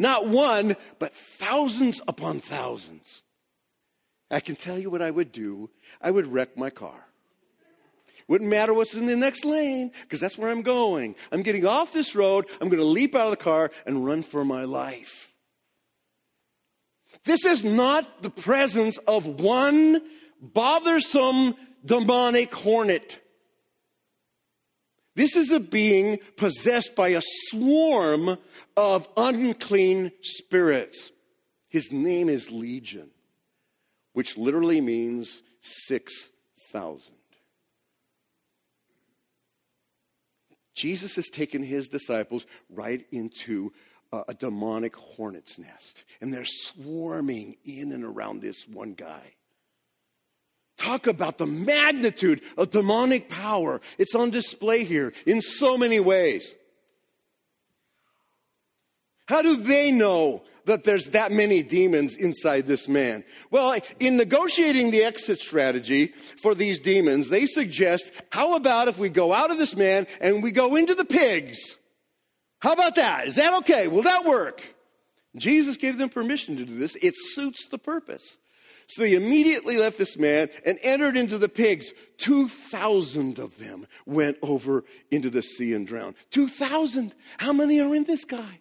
Not 0.00 0.26
one, 0.26 0.76
but 0.98 1.14
thousands 1.14 2.00
upon 2.08 2.40
thousands. 2.40 3.22
I 4.30 4.40
can 4.40 4.56
tell 4.56 4.78
you 4.78 4.88
what 4.88 5.02
I 5.02 5.10
would 5.10 5.30
do. 5.30 5.68
I 6.00 6.10
would 6.10 6.26
wreck 6.26 6.56
my 6.56 6.70
car. 6.70 7.06
Wouldn't 8.26 8.48
matter 8.48 8.72
what's 8.72 8.94
in 8.94 9.04
the 9.04 9.14
next 9.14 9.44
lane, 9.44 9.92
because 10.00 10.18
that's 10.18 10.38
where 10.38 10.50
I'm 10.50 10.62
going. 10.62 11.16
I'm 11.30 11.42
getting 11.42 11.66
off 11.66 11.92
this 11.92 12.14
road. 12.14 12.46
I'm 12.62 12.70
going 12.70 12.80
to 12.80 12.84
leap 12.86 13.14
out 13.14 13.26
of 13.26 13.32
the 13.32 13.36
car 13.36 13.72
and 13.84 14.06
run 14.06 14.22
for 14.22 14.42
my 14.42 14.64
life. 14.64 15.34
This 17.26 17.44
is 17.44 17.62
not 17.62 18.22
the 18.22 18.30
presence 18.30 18.96
of 19.06 19.26
one 19.26 20.00
bothersome 20.40 21.56
demonic 21.84 22.54
hornet. 22.54 23.18
This 25.20 25.36
is 25.36 25.50
a 25.50 25.60
being 25.60 26.18
possessed 26.38 26.94
by 26.94 27.08
a 27.08 27.20
swarm 27.50 28.38
of 28.74 29.06
unclean 29.18 30.12
spirits. 30.22 31.10
His 31.68 31.92
name 31.92 32.30
is 32.30 32.50
Legion, 32.50 33.10
which 34.14 34.38
literally 34.38 34.80
means 34.80 35.42
6,000. 35.60 37.02
Jesus 40.74 41.16
has 41.16 41.28
taken 41.28 41.62
his 41.62 41.88
disciples 41.88 42.46
right 42.70 43.04
into 43.12 43.74
a, 44.14 44.22
a 44.28 44.34
demonic 44.34 44.96
hornet's 44.96 45.58
nest, 45.58 46.04
and 46.22 46.32
they're 46.32 46.46
swarming 46.46 47.56
in 47.66 47.92
and 47.92 48.04
around 48.04 48.40
this 48.40 48.66
one 48.66 48.94
guy. 48.94 49.34
Talk 50.80 51.06
about 51.06 51.36
the 51.36 51.46
magnitude 51.46 52.40
of 52.56 52.70
demonic 52.70 53.28
power. 53.28 53.82
It's 53.98 54.14
on 54.14 54.30
display 54.30 54.84
here 54.84 55.12
in 55.26 55.42
so 55.42 55.76
many 55.76 56.00
ways. 56.00 56.54
How 59.26 59.42
do 59.42 59.56
they 59.56 59.90
know 59.90 60.42
that 60.64 60.84
there's 60.84 61.10
that 61.10 61.32
many 61.32 61.62
demons 61.62 62.16
inside 62.16 62.66
this 62.66 62.88
man? 62.88 63.24
Well, 63.50 63.78
in 63.98 64.16
negotiating 64.16 64.90
the 64.90 65.02
exit 65.02 65.38
strategy 65.38 66.14
for 66.42 66.54
these 66.54 66.78
demons, 66.78 67.28
they 67.28 67.44
suggest 67.44 68.10
how 68.30 68.56
about 68.56 68.88
if 68.88 68.98
we 68.98 69.10
go 69.10 69.34
out 69.34 69.50
of 69.50 69.58
this 69.58 69.76
man 69.76 70.06
and 70.18 70.42
we 70.42 70.50
go 70.50 70.76
into 70.76 70.94
the 70.94 71.04
pigs? 71.04 71.76
How 72.60 72.72
about 72.72 72.94
that? 72.94 73.28
Is 73.28 73.34
that 73.34 73.52
okay? 73.58 73.86
Will 73.86 74.02
that 74.04 74.24
work? 74.24 74.62
Jesus 75.36 75.76
gave 75.76 75.98
them 75.98 76.08
permission 76.08 76.56
to 76.56 76.64
do 76.64 76.78
this. 76.78 76.96
It 77.02 77.14
suits 77.18 77.68
the 77.68 77.78
purpose. 77.78 78.38
So 78.90 79.02
they 79.02 79.14
immediately 79.14 79.76
left 79.78 79.98
this 79.98 80.18
man 80.18 80.50
and 80.66 80.76
entered 80.82 81.16
into 81.16 81.38
the 81.38 81.48
pigs. 81.48 81.92
2,000 82.18 83.38
of 83.38 83.56
them 83.56 83.86
went 84.04 84.36
over 84.42 84.84
into 85.12 85.30
the 85.30 85.42
sea 85.42 85.74
and 85.74 85.86
drowned. 85.86 86.16
2,000. 86.32 87.14
How 87.38 87.52
many 87.52 87.80
are 87.80 87.94
in 87.94 88.02
this 88.02 88.24
guy? 88.24 88.58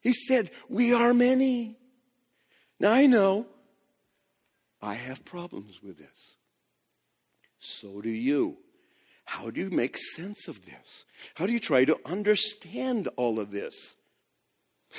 He 0.00 0.12
said, 0.12 0.52
We 0.68 0.92
are 0.92 1.12
many. 1.12 1.76
Now 2.78 2.92
I 2.92 3.06
know 3.06 3.46
I 4.80 4.94
have 4.94 5.24
problems 5.24 5.82
with 5.82 5.98
this. 5.98 6.36
So 7.58 8.00
do 8.00 8.10
you. 8.10 8.58
How 9.24 9.50
do 9.50 9.60
you 9.60 9.70
make 9.70 9.98
sense 9.98 10.46
of 10.46 10.64
this? 10.66 11.04
How 11.34 11.46
do 11.46 11.52
you 11.52 11.60
try 11.60 11.84
to 11.84 11.98
understand 12.06 13.08
all 13.16 13.40
of 13.40 13.50
this? 13.50 13.96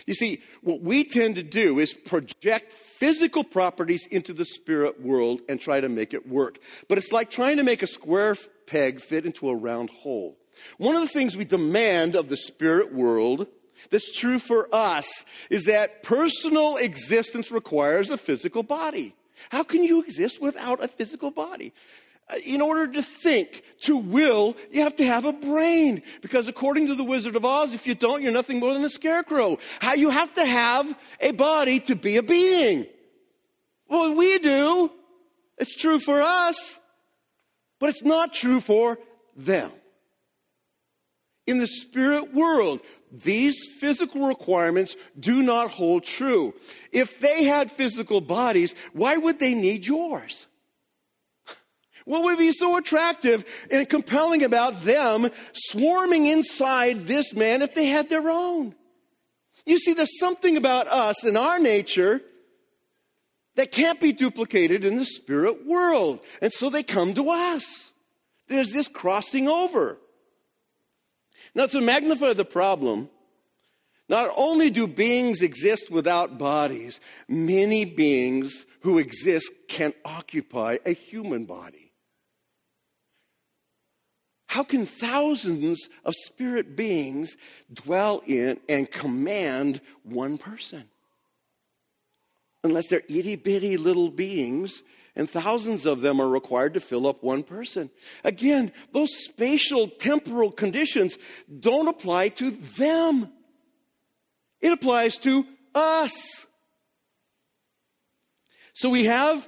You 0.06 0.14
see, 0.14 0.42
what 0.62 0.82
we 0.82 1.04
tend 1.04 1.36
to 1.36 1.44
do 1.44 1.80
is 1.80 1.94
project 1.94 2.74
physical 2.74 3.44
properties 3.44 4.08
into 4.10 4.34
the 4.34 4.46
spirit 4.46 5.02
world 5.02 5.42
and 5.50 5.60
try 5.60 5.82
to 5.82 5.90
make 5.90 6.14
it 6.14 6.28
work. 6.28 6.60
But 6.88 6.98
it's 6.98 7.12
like 7.12 7.30
trying 7.30 7.58
to 7.58 7.64
make 7.64 7.84
a 7.84 7.88
square 7.88 8.36
peg 8.68 9.02
fit 9.02 9.26
into 9.26 9.50
a 9.50 9.56
round 9.56 9.90
hole. 9.90 10.38
One 10.78 10.96
of 10.96 11.02
the 11.02 11.08
things 11.08 11.36
we 11.36 11.46
demand 11.46 12.16
of 12.16 12.30
the 12.30 12.38
spirit 12.38 12.94
world 12.94 13.48
that's 13.90 14.12
true 14.16 14.40
for 14.40 14.68
us 14.74 15.26
is 15.50 15.66
that 15.66 16.04
personal 16.04 16.78
existence 16.78 17.52
requires 17.52 18.10
a 18.10 18.18
physical 18.18 18.64
body. 18.64 19.16
How 19.50 19.64
can 19.64 19.84
you 19.84 20.02
exist 20.02 20.42
without 20.42 20.84
a 20.84 20.88
physical 20.88 21.32
body? 21.32 21.74
In 22.46 22.62
order 22.62 22.88
to 22.88 23.02
think, 23.02 23.64
to 23.82 23.98
will, 23.98 24.56
you 24.72 24.82
have 24.82 24.96
to 24.98 25.06
have 25.06 25.26
a 25.26 25.34
brain. 25.34 26.02
Because 26.22 26.48
according 26.48 26.88
to 26.88 26.96
the 26.96 27.04
Wizard 27.04 27.36
of 27.36 27.44
Oz, 27.44 27.74
if 27.74 27.86
you 27.86 27.96
don't, 27.96 28.22
you're 28.22 28.32
nothing 28.32 28.60
more 28.60 28.74
than 28.74 28.86
a 28.86 28.90
scarecrow. 28.90 29.60
How 29.80 29.94
you 29.94 30.10
have 30.10 30.34
to 30.36 30.46
have 30.46 30.96
a 31.20 31.32
body 31.32 31.80
to 31.82 31.96
be 31.96 32.18
a 32.18 32.24
being. 32.24 32.88
Well, 33.90 34.16
we 34.16 34.40
do. 34.40 34.92
It's 35.58 35.76
true 35.76 36.00
for 36.00 36.22
us, 36.22 36.80
but 37.80 37.90
it's 37.90 38.04
not 38.04 38.34
true 38.34 38.62
for 38.62 38.98
them. 39.36 39.72
In 41.46 41.58
the 41.58 41.68
spirit 41.68 42.34
world, 42.34 42.80
these 43.12 43.58
physical 43.80 44.28
requirements 44.28 44.96
do 45.20 45.42
not 45.42 45.70
hold 45.70 46.06
true. 46.06 46.54
If 46.94 47.20
they 47.20 47.44
had 47.44 47.72
physical 47.72 48.22
bodies, 48.22 48.74
why 48.94 49.18
would 49.18 49.40
they 49.40 49.54
need 49.54 49.86
yours? 49.86 50.48
What 52.06 52.24
would 52.24 52.38
be 52.38 52.52
so 52.52 52.78
attractive 52.78 53.46
and 53.70 53.88
compelling 53.88 54.44
about 54.44 54.84
them 54.84 55.30
swarming 55.54 56.26
inside 56.26 57.08
this 57.08 57.34
man 57.34 57.62
if 57.62 57.74
they 57.74 57.88
had 57.88 58.10
their 58.10 58.30
own? 58.30 58.76
You 59.66 59.78
see, 59.78 59.94
there's 59.94 60.20
something 60.20 60.58
about 60.58 60.88
us 60.88 61.24
and 61.24 61.38
our 61.38 61.60
nature 61.60 62.22
that 63.56 63.72
can't 63.72 64.00
be 64.00 64.14
duplicated 64.14 64.86
in 64.86 64.98
the 64.98 65.06
spirit 65.06 65.66
world. 65.66 66.20
And 66.42 66.52
so 66.52 66.70
they 66.70 66.84
come 66.84 67.14
to 67.16 67.30
us. 67.30 67.92
There's 68.48 68.72
this 68.72 68.88
crossing 68.88 69.48
over. 69.48 69.98
Now, 71.54 71.68
to 71.68 71.82
magnify 71.82 72.34
the 72.34 72.46
problem, 72.46 73.10
not 74.08 74.30
only 74.36 74.70
do 74.70 74.88
beings 74.88 75.42
exist 75.42 75.92
without 75.92 76.38
bodies, 76.38 77.00
many 77.28 77.86
beings 77.86 78.66
who 78.82 78.98
exist 78.98 79.52
can't 79.68 79.96
occupy 80.04 80.78
a 80.86 80.92
human 80.92 81.46
body. 81.46 81.81
How 84.52 84.64
can 84.64 84.86
thousands 84.86 85.88
of 86.04 86.14
spirit 86.14 86.76
beings 86.76 87.38
dwell 87.74 88.22
in 88.28 88.60
and 88.68 88.92
command 88.92 89.80
one 90.04 90.38
person? 90.38 90.90
Unless 92.62 92.90
they're 92.90 93.04
itty 93.08 93.38
bitty 93.38 93.78
little 93.78 94.10
beings, 94.10 94.84
and 95.16 95.30
thousands 95.30 95.86
of 95.86 96.02
them 96.02 96.20
are 96.20 96.28
required 96.28 96.74
to 96.74 96.82
fill 96.82 97.08
up 97.08 97.24
one 97.24 97.44
person. 97.44 97.90
Again, 98.26 98.74
those 98.92 99.16
spatial 99.24 99.88
temporal 99.88 100.52
conditions 100.52 101.18
don't 101.62 101.88
apply 101.88 102.28
to 102.28 102.52
them, 102.52 103.32
it 104.60 104.74
applies 104.74 105.18
to 105.20 105.46
us. 105.74 106.46
So 108.74 108.90
we 108.90 109.06
have 109.06 109.48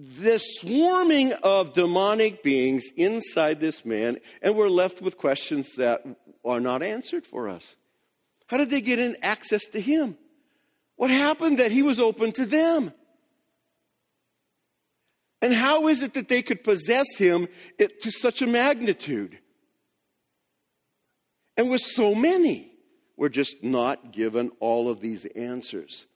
this 0.00 0.44
swarming 0.60 1.32
of 1.32 1.72
demonic 1.72 2.44
beings 2.44 2.84
inside 2.96 3.58
this 3.58 3.84
man, 3.84 4.20
and 4.40 4.54
we're 4.54 4.68
left 4.68 5.02
with 5.02 5.18
questions 5.18 5.74
that 5.76 6.04
are 6.44 6.60
not 6.60 6.84
answered 6.84 7.26
for 7.26 7.48
us. 7.48 7.74
How 8.46 8.58
did 8.58 8.70
they 8.70 8.80
get 8.80 9.00
in 9.00 9.16
access 9.22 9.64
to 9.72 9.80
him? 9.80 10.16
What 10.94 11.10
happened 11.10 11.58
that 11.58 11.72
he 11.72 11.82
was 11.82 11.98
open 11.98 12.30
to 12.32 12.46
them? 12.46 12.92
And 15.42 15.52
how 15.52 15.88
is 15.88 16.00
it 16.00 16.14
that 16.14 16.28
they 16.28 16.42
could 16.42 16.62
possess 16.62 17.06
him 17.16 17.48
to 17.78 18.10
such 18.10 18.40
a 18.40 18.46
magnitude? 18.46 19.38
And 21.56 21.70
with 21.70 21.80
so 21.80 22.14
many, 22.14 22.70
we're 23.16 23.28
just 23.28 23.64
not 23.64 24.12
given 24.12 24.52
all 24.60 24.88
of 24.88 25.00
these 25.00 25.26
answers. 25.26 26.06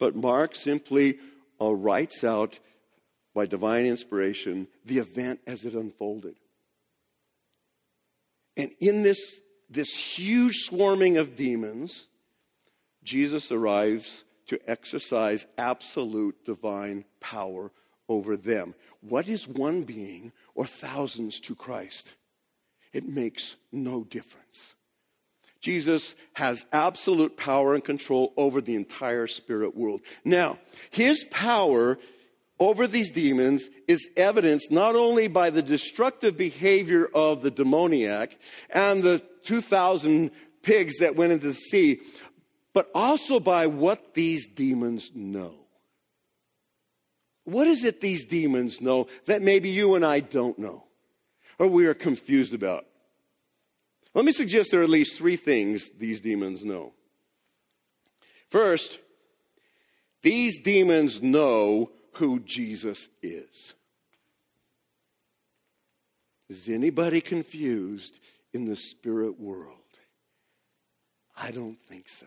But 0.00 0.16
Mark 0.16 0.56
simply 0.56 1.18
uh, 1.60 1.72
writes 1.72 2.24
out 2.24 2.58
by 3.38 3.46
divine 3.46 3.86
inspiration 3.86 4.66
the 4.84 4.98
event 4.98 5.38
as 5.46 5.64
it 5.64 5.74
unfolded. 5.74 6.34
And 8.56 8.72
in 8.80 9.04
this, 9.04 9.40
this 9.70 9.94
huge 9.94 10.56
swarming 10.56 11.18
of 11.18 11.36
demons, 11.36 12.08
Jesus 13.04 13.52
arrives 13.52 14.24
to 14.48 14.58
exercise 14.68 15.46
absolute 15.56 16.44
divine 16.44 17.04
power 17.20 17.70
over 18.08 18.36
them. 18.36 18.74
What 19.02 19.28
is 19.28 19.46
one 19.46 19.84
being 19.84 20.32
or 20.56 20.66
thousands 20.66 21.38
to 21.42 21.54
Christ? 21.54 22.14
It 22.92 23.08
makes 23.08 23.54
no 23.70 24.02
difference. 24.02 24.74
Jesus 25.60 26.16
has 26.32 26.66
absolute 26.72 27.36
power 27.36 27.74
and 27.74 27.84
control 27.84 28.32
over 28.36 28.60
the 28.60 28.74
entire 28.74 29.28
spirit 29.28 29.76
world. 29.76 30.00
Now, 30.24 30.58
his 30.90 31.24
power 31.30 32.00
over 32.58 32.86
these 32.86 33.10
demons 33.10 33.68
is 33.86 34.08
evidenced 34.16 34.70
not 34.70 34.96
only 34.96 35.28
by 35.28 35.50
the 35.50 35.62
destructive 35.62 36.36
behavior 36.36 37.08
of 37.14 37.42
the 37.42 37.50
demoniac 37.50 38.36
and 38.70 39.02
the 39.02 39.22
2,000 39.44 40.30
pigs 40.62 40.98
that 40.98 41.16
went 41.16 41.32
into 41.32 41.48
the 41.48 41.54
sea, 41.54 42.00
but 42.72 42.90
also 42.94 43.40
by 43.40 43.66
what 43.66 44.14
these 44.14 44.48
demons 44.48 45.10
know. 45.14 45.54
What 47.44 47.66
is 47.66 47.84
it 47.84 48.00
these 48.00 48.26
demons 48.26 48.80
know 48.80 49.06
that 49.26 49.40
maybe 49.40 49.70
you 49.70 49.94
and 49.94 50.04
I 50.04 50.20
don't 50.20 50.58
know 50.58 50.84
or 51.58 51.66
we 51.66 51.86
are 51.86 51.94
confused 51.94 52.52
about? 52.52 52.84
Let 54.14 54.24
me 54.24 54.32
suggest 54.32 54.70
there 54.70 54.80
are 54.80 54.84
at 54.84 54.90
least 54.90 55.16
three 55.16 55.36
things 55.36 55.90
these 55.98 56.20
demons 56.20 56.64
know. 56.64 56.92
First, 58.50 58.98
these 60.22 60.60
demons 60.60 61.22
know 61.22 61.90
who 62.12 62.40
Jesus 62.40 63.08
is. 63.22 63.74
Is 66.48 66.68
anybody 66.68 67.20
confused 67.20 68.18
in 68.52 68.64
the 68.64 68.76
spirit 68.76 69.38
world? 69.38 69.74
I 71.36 71.50
don't 71.50 71.80
think 71.88 72.08
so. 72.08 72.26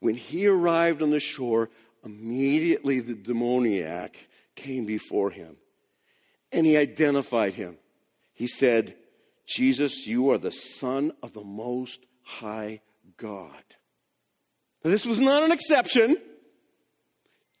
When 0.00 0.14
he 0.14 0.46
arrived 0.46 1.02
on 1.02 1.10
the 1.10 1.20
shore, 1.20 1.70
immediately 2.04 3.00
the 3.00 3.14
demoniac 3.14 4.16
came 4.54 4.84
before 4.84 5.30
him 5.30 5.56
and 6.52 6.66
he 6.66 6.76
identified 6.76 7.54
him. 7.54 7.78
He 8.34 8.46
said, 8.46 8.94
Jesus, 9.46 10.06
you 10.06 10.30
are 10.30 10.38
the 10.38 10.52
Son 10.52 11.12
of 11.22 11.32
the 11.32 11.42
Most 11.42 12.00
High 12.22 12.80
God. 13.16 13.64
Now, 14.84 14.90
this 14.90 15.06
was 15.06 15.18
not 15.18 15.42
an 15.42 15.50
exception. 15.50 16.18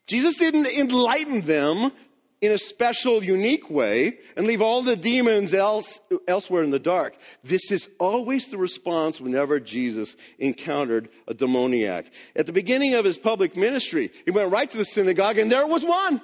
Jesus 0.08 0.36
didn't 0.36 0.66
enlighten 0.66 1.42
them 1.42 1.92
in 2.40 2.52
a 2.52 2.58
special, 2.58 3.22
unique 3.22 3.68
way 3.68 4.18
and 4.36 4.46
leave 4.46 4.62
all 4.62 4.82
the 4.82 4.96
demons 4.96 5.52
else, 5.52 6.00
elsewhere 6.26 6.62
in 6.62 6.70
the 6.70 6.78
dark. 6.78 7.16
This 7.44 7.70
is 7.70 7.88
always 7.98 8.48
the 8.48 8.58
response 8.58 9.20
whenever 9.20 9.60
Jesus 9.60 10.16
encountered 10.38 11.08
a 11.26 11.34
demoniac. 11.34 12.10
At 12.34 12.46
the 12.46 12.52
beginning 12.52 12.94
of 12.94 13.04
his 13.04 13.18
public 13.18 13.56
ministry, 13.56 14.10
he 14.24 14.30
went 14.30 14.50
right 14.50 14.70
to 14.70 14.78
the 14.78 14.84
synagogue 14.84 15.38
and 15.38 15.52
there 15.52 15.66
was 15.66 15.84
one. 15.84 16.20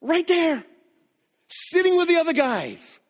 Right 0.00 0.26
there. 0.26 0.64
Sitting 1.48 1.96
with 1.96 2.08
the 2.08 2.16
other 2.16 2.32
guys. 2.32 3.00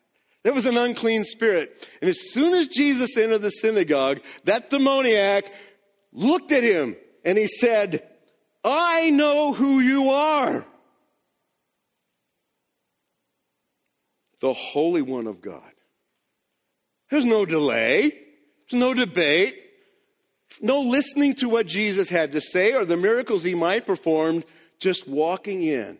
There 0.43 0.53
was 0.53 0.65
an 0.65 0.77
unclean 0.77 1.23
spirit. 1.23 1.87
And 2.01 2.09
as 2.09 2.31
soon 2.31 2.53
as 2.53 2.67
Jesus 2.67 3.15
entered 3.15 3.41
the 3.41 3.49
synagogue, 3.49 4.19
that 4.43 4.69
demoniac 4.69 5.51
looked 6.11 6.51
at 6.51 6.63
him 6.63 6.95
and 7.23 7.37
he 7.37 7.47
said, 7.47 8.07
I 8.65 9.11
know 9.11 9.53
who 9.53 9.79
you 9.79 10.09
are. 10.09 10.65
the 14.45 14.53
Holy 14.53 15.01
One 15.01 15.25
of 15.25 15.41
God. 15.41 15.61
There's 17.09 17.25
no 17.25 17.45
delay, 17.45 18.09
there's 18.69 18.79
no 18.79 18.93
debate, 18.93 19.55
no 20.61 20.81
listening 20.81 21.33
to 21.35 21.49
what 21.49 21.65
Jesus 21.65 22.09
had 22.09 22.33
to 22.33 22.41
say 22.41 22.73
or 22.73 22.85
the 22.85 22.95
miracles 22.95 23.41
he 23.41 23.55
might 23.55 23.87
perform, 23.87 24.43
just 24.79 25.07
walking 25.07 25.63
in. 25.63 25.97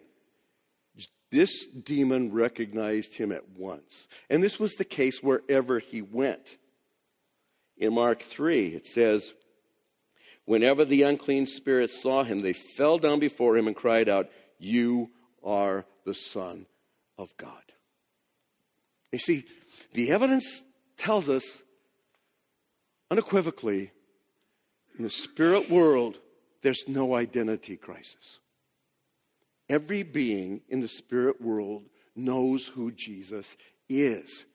This 1.31 1.65
demon 1.65 2.33
recognized 2.33 3.15
him 3.15 3.31
at 3.31 3.49
once. 3.57 4.07
And 4.29 4.43
this 4.43 4.59
was 4.59 4.73
the 4.73 4.85
case 4.85 5.23
wherever 5.23 5.79
he 5.79 6.03
went. 6.03 6.57
In 7.77 7.95
Mark 7.95 8.21
3, 8.21 8.67
it 8.67 8.85
says, 8.85 9.33
Whenever 10.45 10.85
the 10.85 11.01
unclean 11.01 11.47
spirits 11.47 12.01
saw 12.01 12.23
him, 12.23 12.41
they 12.41 12.53
fell 12.53 12.97
down 12.97 13.19
before 13.19 13.57
him 13.57 13.67
and 13.67 13.75
cried 13.75 14.07
out, 14.07 14.29
You 14.59 15.09
are 15.43 15.85
the 16.05 16.13
Son 16.13 16.67
of 17.17 17.35
God. 17.37 17.51
You 19.11 19.19
see, 19.19 19.45
the 19.93 20.11
evidence 20.11 20.63
tells 20.97 21.29
us 21.29 21.63
unequivocally 23.09 23.91
in 24.97 25.03
the 25.03 25.09
spirit 25.09 25.69
world, 25.69 26.19
there's 26.61 26.85
no 26.87 27.15
identity 27.15 27.75
crisis. 27.75 28.39
Every 29.67 30.03
being 30.03 30.61
in 30.69 30.81
the 30.81 30.87
spirit 30.87 31.41
world 31.41 31.83
knows 32.15 32.67
who 32.67 32.91
Jesus 32.91 33.57
is. 33.89 34.45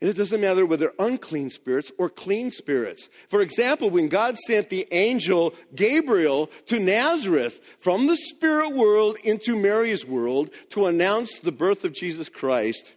And 0.00 0.08
it 0.08 0.16
doesn't 0.16 0.40
matter 0.40 0.64
whether 0.64 0.92
unclean 1.00 1.50
spirits 1.50 1.90
or 1.98 2.08
clean 2.08 2.52
spirits. 2.52 3.08
For 3.28 3.40
example, 3.40 3.90
when 3.90 4.08
God 4.08 4.38
sent 4.38 4.70
the 4.70 4.86
angel 4.92 5.54
Gabriel 5.74 6.50
to 6.66 6.78
Nazareth 6.78 7.60
from 7.80 8.06
the 8.06 8.16
spirit 8.16 8.70
world 8.70 9.16
into 9.24 9.56
Mary's 9.56 10.04
world 10.06 10.50
to 10.70 10.86
announce 10.86 11.40
the 11.40 11.50
birth 11.50 11.84
of 11.84 11.94
Jesus 11.94 12.28
Christ, 12.28 12.92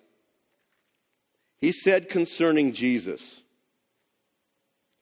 he 1.58 1.72
said 1.72 2.08
concerning 2.08 2.72
Jesus, 2.72 3.42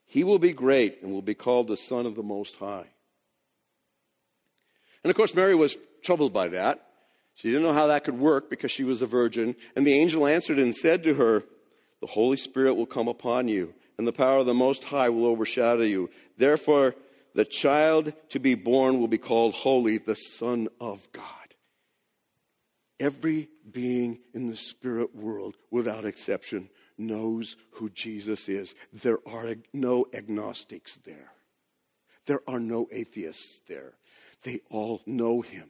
He 0.05 0.23
will 0.23 0.39
be 0.39 0.53
great 0.53 1.01
and 1.01 1.11
will 1.11 1.21
be 1.21 1.33
called 1.33 1.67
the 1.67 1.77
Son 1.77 2.05
of 2.05 2.15
the 2.15 2.23
Most 2.23 2.55
High. 2.55 2.87
And 5.03 5.11
of 5.11 5.17
course, 5.17 5.33
Mary 5.33 5.55
was 5.55 5.77
troubled 6.01 6.31
by 6.31 6.47
that. 6.49 6.85
She 7.35 7.49
didn't 7.49 7.63
know 7.63 7.73
how 7.73 7.87
that 7.87 8.05
could 8.05 8.19
work 8.19 8.49
because 8.49 8.71
she 8.71 8.83
was 8.83 9.01
a 9.01 9.05
virgin. 9.05 9.55
And 9.75 9.85
the 9.85 9.93
angel 9.93 10.27
answered 10.27 10.59
and 10.59 10.75
said 10.75 11.03
to 11.03 11.13
her, 11.15 11.43
The 12.01 12.07
Holy 12.07 12.37
Spirit 12.37 12.75
will 12.75 12.85
come 12.85 13.07
upon 13.07 13.47
you, 13.47 13.73
and 13.97 14.07
the 14.07 14.13
power 14.13 14.37
of 14.37 14.45
the 14.45 14.53
Most 14.53 14.83
High 14.83 15.09
will 15.09 15.25
overshadow 15.25 15.83
you. 15.83 16.09
Therefore, 16.37 16.95
the 17.35 17.45
child 17.45 18.13
to 18.29 18.39
be 18.39 18.55
born 18.55 18.99
will 18.99 19.07
be 19.07 19.17
called 19.17 19.53
Holy, 19.53 19.97
the 19.97 20.15
Son 20.15 20.67
of 20.79 21.07
God. 21.11 21.25
Every 22.99 23.49
being 23.69 24.19
in 24.33 24.49
the 24.49 24.57
spirit 24.57 25.15
world, 25.15 25.55
without 25.71 26.05
exception, 26.05 26.69
knows 26.97 27.55
who 27.71 27.89
Jesus 27.89 28.49
is. 28.49 28.75
There 28.91 29.19
are 29.25 29.55
no 29.73 30.05
agnostics 30.13 30.97
there, 31.05 31.31
there 32.25 32.41
are 32.47 32.59
no 32.59 32.87
atheists 32.91 33.61
there. 33.67 33.93
They 34.43 34.61
all 34.69 35.01
know 35.05 35.41
him. 35.41 35.69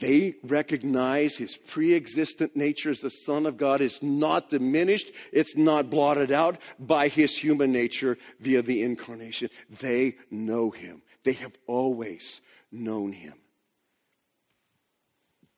They 0.00 0.36
recognize 0.42 1.36
his 1.36 1.58
pre 1.58 1.94
existent 1.94 2.56
nature 2.56 2.90
as 2.90 3.00
the 3.00 3.10
Son 3.10 3.44
of 3.44 3.58
God 3.58 3.82
is 3.82 4.02
not 4.02 4.48
diminished, 4.48 5.12
it's 5.30 5.56
not 5.56 5.90
blotted 5.90 6.32
out 6.32 6.58
by 6.78 7.08
his 7.08 7.36
human 7.36 7.70
nature 7.70 8.16
via 8.40 8.62
the 8.62 8.82
incarnation. 8.82 9.50
They 9.68 10.16
know 10.30 10.70
him, 10.70 11.02
they 11.22 11.34
have 11.34 11.52
always 11.66 12.40
known 12.72 13.12
him. 13.12 13.34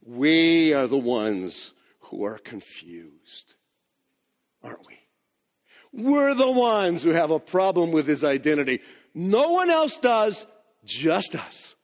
We 0.04 0.74
are 0.74 0.88
the 0.88 0.98
ones 0.98 1.72
who 2.00 2.24
are 2.24 2.38
confused, 2.38 3.54
aren't 4.60 4.84
we? 4.86 4.98
We're 5.92 6.34
the 6.34 6.50
ones 6.50 7.04
who 7.04 7.10
have 7.10 7.30
a 7.30 7.38
problem 7.38 7.92
with 7.92 8.08
his 8.08 8.24
identity. 8.24 8.80
No 9.14 9.52
one 9.52 9.70
else 9.70 9.98
does, 9.98 10.46
just 10.84 11.36
us. 11.36 11.76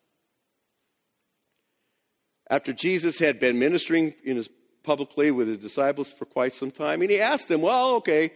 After 2.50 2.72
Jesus 2.72 3.18
had 3.18 3.38
been 3.38 3.58
ministering 3.58 4.14
in 4.24 4.36
his 4.36 4.48
publicly 4.82 5.30
with 5.30 5.48
his 5.48 5.58
disciples 5.58 6.10
for 6.10 6.24
quite 6.24 6.54
some 6.54 6.70
time, 6.70 7.02
and 7.02 7.10
he 7.10 7.20
asked 7.20 7.48
them, 7.48 7.60
Well, 7.60 7.96
okay, 7.96 8.32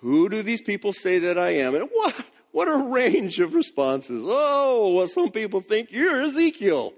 who 0.00 0.28
do 0.28 0.42
these 0.42 0.60
people 0.60 0.92
say 0.92 1.18
that 1.20 1.38
I 1.38 1.50
am? 1.50 1.74
And 1.74 1.88
what, 1.92 2.14
what 2.52 2.68
a 2.68 2.76
range 2.76 3.40
of 3.40 3.54
responses. 3.54 4.22
Oh, 4.26 4.92
well, 4.94 5.06
some 5.06 5.30
people 5.30 5.60
think 5.60 5.90
you're 5.90 6.22
Ezekiel. 6.22 6.92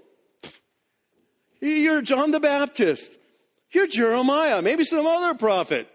You're 1.61 2.01
John 2.01 2.31
the 2.31 2.39
Baptist. 2.39 3.17
You're 3.71 3.87
Jeremiah, 3.87 4.61
maybe 4.61 4.83
some 4.83 5.05
other 5.05 5.35
prophet. 5.35 5.87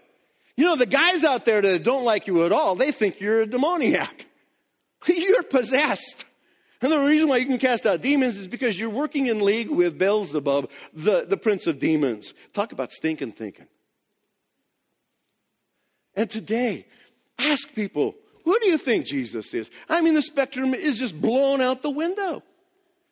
You 0.55 0.63
know, 0.63 0.75
the 0.75 0.85
guys 0.85 1.23
out 1.23 1.45
there 1.45 1.61
that 1.61 1.83
don't 1.83 2.03
like 2.03 2.27
you 2.27 2.45
at 2.45 2.51
all, 2.51 2.75
they 2.75 2.91
think 2.91 3.19
you're 3.19 3.41
a 3.41 3.45
demoniac. 3.45 4.27
You're 5.07 5.43
possessed. 5.43 6.25
And 6.81 6.91
the 6.91 6.99
reason 6.99 7.29
why 7.29 7.37
you 7.37 7.45
can 7.45 7.57
cast 7.57 7.85
out 7.85 8.01
demons 8.01 8.37
is 8.37 8.47
because 8.47 8.77
you're 8.79 8.89
working 8.89 9.27
in 9.27 9.43
league 9.43 9.69
with 9.69 9.97
Beelzebub, 9.97 10.69
the, 10.93 11.25
the 11.25 11.37
prince 11.37 11.67
of 11.67 11.79
demons. 11.79 12.33
Talk 12.53 12.71
about 12.71 12.91
stinking 12.91 13.31
thinking. 13.31 13.67
And 16.15 16.29
today, 16.29 16.85
ask 17.37 17.73
people, 17.73 18.15
who 18.43 18.59
do 18.59 18.67
you 18.67 18.77
think 18.77 19.05
Jesus 19.05 19.53
is? 19.53 19.69
I 19.89 20.01
mean, 20.01 20.15
the 20.15 20.21
spectrum 20.21 20.73
is 20.73 20.99
just 20.99 21.19
blown 21.19 21.61
out 21.61 21.81
the 21.81 21.89
window. 21.89 22.43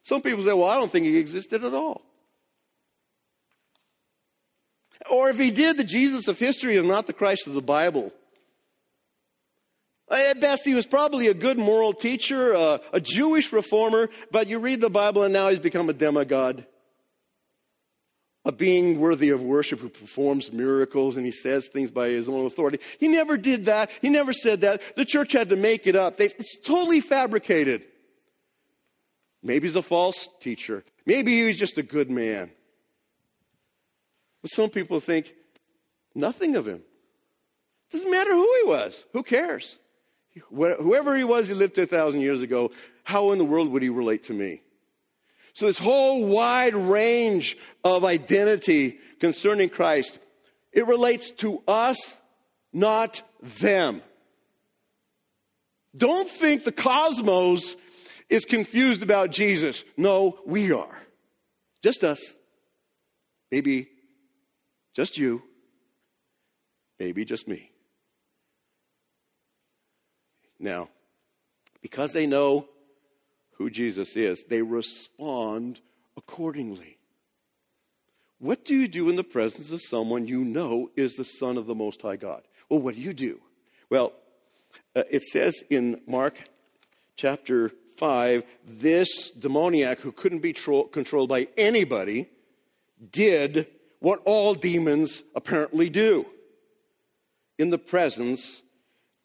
Some 0.03 0.21
people 0.21 0.43
say, 0.43 0.53
well, 0.53 0.69
I 0.69 0.75
don't 0.75 0.91
think 0.91 1.05
he 1.05 1.17
existed 1.17 1.63
at 1.63 1.73
all. 1.73 2.01
Or 5.09 5.29
if 5.29 5.37
he 5.37 5.51
did, 5.51 5.77
the 5.77 5.83
Jesus 5.83 6.27
of 6.27 6.39
history 6.39 6.75
is 6.75 6.85
not 6.85 7.07
the 7.07 7.13
Christ 7.13 7.47
of 7.47 7.53
the 7.53 7.61
Bible. 7.61 8.11
At 10.09 10.39
best, 10.39 10.65
he 10.65 10.75
was 10.75 10.85
probably 10.85 11.27
a 11.27 11.33
good 11.33 11.57
moral 11.57 11.93
teacher, 11.93 12.53
a, 12.53 12.81
a 12.91 12.99
Jewish 12.99 13.51
reformer, 13.51 14.09
but 14.31 14.47
you 14.47 14.59
read 14.59 14.81
the 14.81 14.89
Bible 14.89 15.23
and 15.23 15.33
now 15.33 15.49
he's 15.49 15.59
become 15.59 15.89
a 15.89 15.93
demigod 15.93 16.65
a 18.45 18.51
being 18.51 18.99
worthy 18.99 19.29
of 19.29 19.41
worship 19.41 19.79
who 19.79 19.89
performs 19.89 20.51
miracles 20.51 21.15
and 21.15 21.25
he 21.25 21.31
says 21.31 21.67
things 21.67 21.91
by 21.91 22.09
his 22.09 22.27
own 22.27 22.45
authority. 22.45 22.79
He 22.99 23.07
never 23.07 23.37
did 23.37 23.65
that. 23.65 23.89
He 24.01 24.09
never 24.09 24.33
said 24.33 24.61
that. 24.61 24.81
The 24.95 25.05
church 25.05 25.31
had 25.31 25.49
to 25.49 25.55
make 25.55 25.87
it 25.87 25.95
up. 25.95 26.17
They, 26.17 26.25
it's 26.25 26.57
totally 26.59 26.99
fabricated. 26.99 27.85
Maybe 29.41 29.67
he's 29.67 29.75
a 29.75 29.81
false 29.81 30.27
teacher. 30.41 30.83
Maybe 31.05 31.37
he 31.37 31.47
was 31.47 31.55
just 31.55 31.77
a 31.77 31.83
good 31.83 32.11
man. 32.11 32.51
But 34.41 34.51
some 34.51 34.69
people 34.69 34.99
think 34.99 35.33
nothing 36.13 36.55
of 36.55 36.67
him. 36.67 36.83
Doesn't 37.91 38.11
matter 38.11 38.33
who 38.33 38.53
he 38.63 38.69
was. 38.69 39.01
Who 39.13 39.23
cares? 39.23 39.77
Whoever 40.49 41.15
he 41.15 41.23
was, 41.23 41.47
he 41.47 41.53
lived 41.53 41.75
2,000 41.75 42.21
years 42.21 42.41
ago. 42.41 42.71
How 43.03 43.31
in 43.31 43.37
the 43.37 43.45
world 43.45 43.69
would 43.69 43.83
he 43.83 43.89
relate 43.89 44.23
to 44.23 44.33
me? 44.33 44.61
So, 45.53 45.67
this 45.67 45.77
whole 45.77 46.25
wide 46.25 46.73
range 46.73 47.57
of 47.83 48.03
identity 48.03 48.97
concerning 49.19 49.69
Christ, 49.69 50.17
it 50.71 50.87
relates 50.87 51.29
to 51.31 51.61
us, 51.67 52.19
not 52.71 53.21
them. 53.41 54.01
Don't 55.95 56.27
think 56.27 56.63
the 56.63 56.71
cosmos 56.71 57.75
is 58.29 58.45
confused 58.45 59.03
about 59.03 59.29
Jesus. 59.29 59.83
No, 59.95 60.39
we 60.45 60.71
are. 60.71 60.97
Just 61.83 62.03
us. 62.03 62.19
Maybe 63.51 63.89
just 64.95 65.19
you. 65.19 65.43
Maybe 66.99 67.25
just 67.25 67.47
me. 67.47 67.72
Now, 70.59 70.89
because 71.81 72.13
they 72.13 72.25
know 72.25 72.67
who 73.57 73.69
Jesus 73.69 74.15
is, 74.15 74.43
they 74.49 74.61
respond 74.61 75.81
accordingly. 76.17 76.97
What 78.39 78.65
do 78.65 78.75
you 78.75 78.87
do 78.87 79.09
in 79.09 79.15
the 79.15 79.23
presence 79.23 79.71
of 79.71 79.81
someone 79.81 80.27
you 80.27 80.43
know 80.43 80.89
is 80.95 81.15
the 81.15 81.23
Son 81.23 81.57
of 81.57 81.65
the 81.65 81.75
Most 81.75 82.01
High 82.01 82.15
God? 82.15 82.41
Well, 82.67 82.79
what 82.79 82.95
do 82.95 83.01
you 83.01 83.13
do? 83.13 83.39
Well, 83.89 84.13
uh, 84.95 85.03
it 85.09 85.23
says 85.23 85.63
in 85.69 86.01
Mark 86.07 86.41
chapter 87.15 87.71
5 87.97 88.43
this 88.67 89.31
demoniac 89.31 89.99
who 89.99 90.11
couldn't 90.11 90.39
be 90.39 90.53
tro- 90.53 90.85
controlled 90.85 91.29
by 91.29 91.47
anybody 91.57 92.27
did 93.11 93.67
what 93.99 94.21
all 94.25 94.55
demons 94.55 95.23
apparently 95.35 95.89
do 95.89 96.25
in 97.57 97.69
the 97.69 97.77
presence 97.77 98.62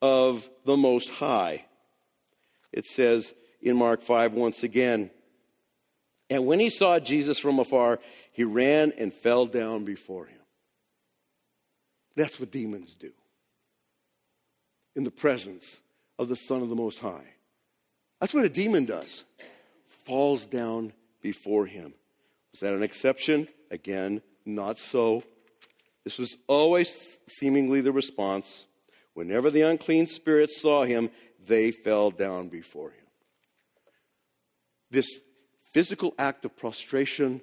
of 0.00 0.48
the 0.64 0.76
Most 0.76 1.10
High. 1.10 1.64
It 2.72 2.84
says, 2.84 3.34
in 3.60 3.76
Mark 3.76 4.02
5 4.02 4.32
once 4.32 4.62
again. 4.62 5.10
And 6.30 6.46
when 6.46 6.60
he 6.60 6.70
saw 6.70 6.98
Jesus 6.98 7.38
from 7.38 7.58
afar, 7.58 8.00
he 8.32 8.44
ran 8.44 8.92
and 8.98 9.12
fell 9.12 9.46
down 9.46 9.84
before 9.84 10.26
him. 10.26 10.38
That's 12.14 12.38
what 12.38 12.50
demons 12.50 12.94
do 12.94 13.12
in 14.96 15.04
the 15.04 15.10
presence 15.10 15.80
of 16.18 16.28
the 16.28 16.36
Son 16.36 16.62
of 16.62 16.68
the 16.68 16.74
Most 16.74 16.98
High. 16.98 17.34
That's 18.20 18.34
what 18.34 18.44
a 18.44 18.48
demon 18.48 18.84
does 18.84 19.24
falls 20.04 20.46
down 20.46 20.92
before 21.20 21.66
him. 21.66 21.92
Was 22.52 22.60
that 22.60 22.74
an 22.74 22.82
exception? 22.82 23.46
Again, 23.70 24.22
not 24.44 24.78
so. 24.78 25.22
This 26.02 26.18
was 26.18 26.36
always 26.46 27.18
seemingly 27.26 27.82
the 27.82 27.92
response. 27.92 28.64
Whenever 29.18 29.50
the 29.50 29.62
unclean 29.62 30.06
spirits 30.06 30.60
saw 30.60 30.84
him, 30.84 31.10
they 31.44 31.72
fell 31.72 32.12
down 32.12 32.46
before 32.46 32.90
him. 32.90 33.06
This 34.92 35.08
physical 35.72 36.14
act 36.20 36.44
of 36.44 36.56
prostration 36.56 37.40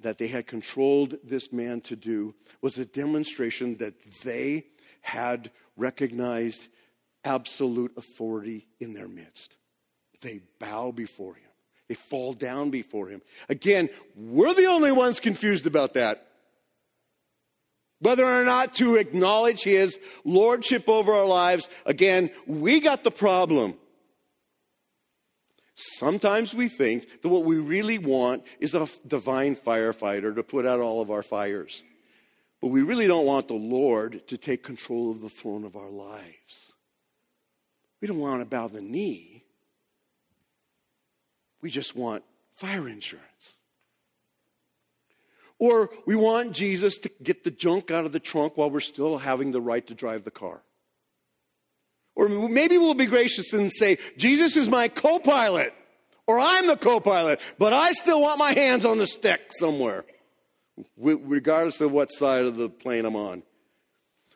that 0.00 0.18
they 0.18 0.26
had 0.26 0.48
controlled 0.48 1.14
this 1.22 1.52
man 1.52 1.82
to 1.82 1.94
do 1.94 2.34
was 2.60 2.76
a 2.78 2.84
demonstration 2.84 3.76
that 3.76 3.94
they 4.24 4.64
had 5.00 5.52
recognized 5.76 6.66
absolute 7.22 7.92
authority 7.96 8.66
in 8.80 8.92
their 8.92 9.06
midst. 9.06 9.54
They 10.20 10.40
bow 10.58 10.90
before 10.90 11.34
him, 11.34 11.50
they 11.86 11.94
fall 11.94 12.32
down 12.32 12.70
before 12.70 13.06
him. 13.06 13.22
Again, 13.48 13.88
we're 14.16 14.52
the 14.52 14.66
only 14.66 14.90
ones 14.90 15.20
confused 15.20 15.68
about 15.68 15.94
that. 15.94 16.27
Whether 18.00 18.24
or 18.24 18.44
not 18.44 18.74
to 18.74 18.96
acknowledge 18.96 19.62
his 19.62 19.98
lordship 20.24 20.88
over 20.88 21.12
our 21.12 21.26
lives, 21.26 21.68
again, 21.84 22.30
we 22.46 22.80
got 22.80 23.02
the 23.02 23.10
problem. 23.10 23.74
Sometimes 25.74 26.54
we 26.54 26.68
think 26.68 27.22
that 27.22 27.28
what 27.28 27.44
we 27.44 27.56
really 27.56 27.98
want 27.98 28.44
is 28.60 28.74
a 28.74 28.88
divine 29.06 29.56
firefighter 29.56 30.34
to 30.34 30.42
put 30.42 30.66
out 30.66 30.80
all 30.80 31.00
of 31.00 31.10
our 31.10 31.22
fires. 31.22 31.82
But 32.60 32.68
we 32.68 32.82
really 32.82 33.06
don't 33.06 33.26
want 33.26 33.48
the 33.48 33.54
Lord 33.54 34.26
to 34.28 34.36
take 34.36 34.62
control 34.64 35.10
of 35.10 35.20
the 35.20 35.28
throne 35.28 35.64
of 35.64 35.76
our 35.76 35.90
lives. 35.90 36.72
We 38.00 38.08
don't 38.08 38.18
want 38.18 38.42
to 38.42 38.46
bow 38.46 38.68
the 38.68 38.80
knee. 38.80 39.44
We 41.60 41.70
just 41.70 41.96
want 41.96 42.24
fire 42.54 42.88
insurance. 42.88 43.57
Or 45.58 45.90
we 46.06 46.14
want 46.14 46.52
Jesus 46.52 46.98
to 46.98 47.10
get 47.22 47.44
the 47.44 47.50
junk 47.50 47.90
out 47.90 48.04
of 48.04 48.12
the 48.12 48.20
trunk 48.20 48.56
while 48.56 48.70
we're 48.70 48.80
still 48.80 49.18
having 49.18 49.50
the 49.50 49.60
right 49.60 49.84
to 49.88 49.94
drive 49.94 50.24
the 50.24 50.30
car. 50.30 50.62
Or 52.14 52.28
maybe 52.28 52.78
we'll 52.78 52.94
be 52.94 53.06
gracious 53.06 53.52
and 53.52 53.72
say, 53.72 53.98
Jesus 54.16 54.56
is 54.56 54.68
my 54.68 54.88
co 54.88 55.18
pilot, 55.18 55.72
or 56.26 56.38
I'm 56.38 56.66
the 56.66 56.76
co 56.76 57.00
pilot, 57.00 57.40
but 57.58 57.72
I 57.72 57.92
still 57.92 58.20
want 58.20 58.38
my 58.38 58.52
hands 58.52 58.84
on 58.84 58.98
the 58.98 59.06
stick 59.06 59.40
somewhere, 59.50 60.04
regardless 60.96 61.80
of 61.80 61.92
what 61.92 62.12
side 62.12 62.44
of 62.44 62.56
the 62.56 62.68
plane 62.68 63.04
I'm 63.04 63.16
on. 63.16 63.42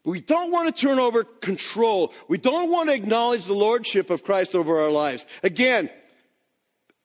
We 0.05 0.21
don't 0.21 0.51
want 0.51 0.75
to 0.75 0.81
turn 0.81 0.99
over 0.99 1.23
control. 1.23 2.13
We 2.29 2.39
don't 2.39 2.71
want 2.71 2.89
to 2.89 2.95
acknowledge 2.95 3.45
the 3.45 3.55
lordship 3.55 4.11
of 4.11 4.25
Christ 4.25 4.55
over 4.55 4.81
our 4.81 4.91
lives. 4.91 5.27
Again, 5.45 5.91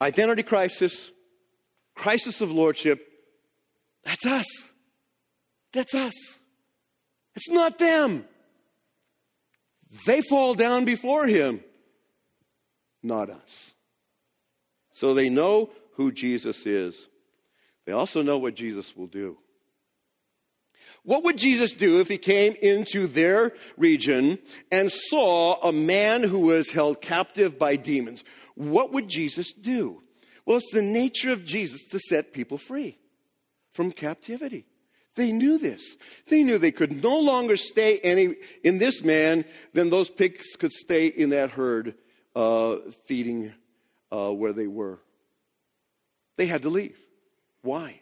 identity 0.02 0.44
crisis, 0.44 1.12
crisis 1.96 2.42
of 2.42 2.52
lordship, 2.52 3.08
that's 4.08 4.26
us. 4.26 4.46
That's 5.74 5.94
us. 5.94 6.14
It's 7.36 7.50
not 7.50 7.78
them. 7.78 8.24
They 10.06 10.22
fall 10.22 10.54
down 10.54 10.86
before 10.86 11.28
him, 11.28 11.62
not 13.04 13.30
us. 13.30 13.72
So 14.94 15.14
they 15.14 15.28
know 15.28 15.72
who 15.96 16.14
Jesus 16.14 16.66
is. 16.66 17.06
They 17.86 17.92
also 17.92 18.22
know 18.22 18.38
what 18.38 18.56
Jesus 18.56 18.96
will 18.96 19.08
do. 19.08 19.38
What 21.04 21.24
would 21.26 21.38
Jesus 21.38 21.74
do 21.74 22.00
if 22.00 22.08
he 22.08 22.18
came 22.18 22.56
into 22.62 23.08
their 23.08 23.54
region 23.76 24.40
and 24.72 24.90
saw 24.90 25.60
a 25.62 25.74
man 25.74 26.24
who 26.24 26.40
was 26.40 26.72
held 26.72 27.02
captive 27.02 27.60
by 27.60 27.76
demons? 27.76 28.24
What 28.56 28.94
would 28.94 29.10
Jesus 29.10 29.52
do? 29.52 30.02
Well, 30.46 30.58
it's 30.58 30.74
the 30.74 30.82
nature 30.82 31.32
of 31.32 31.44
Jesus 31.44 31.84
to 31.92 32.00
set 32.00 32.32
people 32.32 32.58
free 32.58 32.98
from 33.78 33.92
captivity. 33.92 34.66
They 35.14 35.32
knew 35.32 35.60
this. 35.60 35.98
They 36.28 36.44
knew 36.44 36.58
they 36.58 36.72
could 36.72 37.04
no 37.04 37.20
longer 37.20 37.56
stay 37.56 38.00
any 38.00 38.34
in 38.64 38.80
this 38.80 39.04
man 39.04 39.46
than 39.74 39.92
those 39.92 40.10
pigs 40.10 40.56
could 40.58 40.74
stay 40.74 41.06
in 41.06 41.30
that 41.30 41.52
herd 41.52 41.94
uh, 42.36 42.78
feeding 43.06 43.54
uh, 44.12 44.32
where 44.32 44.52
they 44.52 44.66
were. 44.66 44.98
They 46.38 46.48
had 46.48 46.64
to 46.64 46.70
leave. 46.70 46.98
Why? 47.62 48.02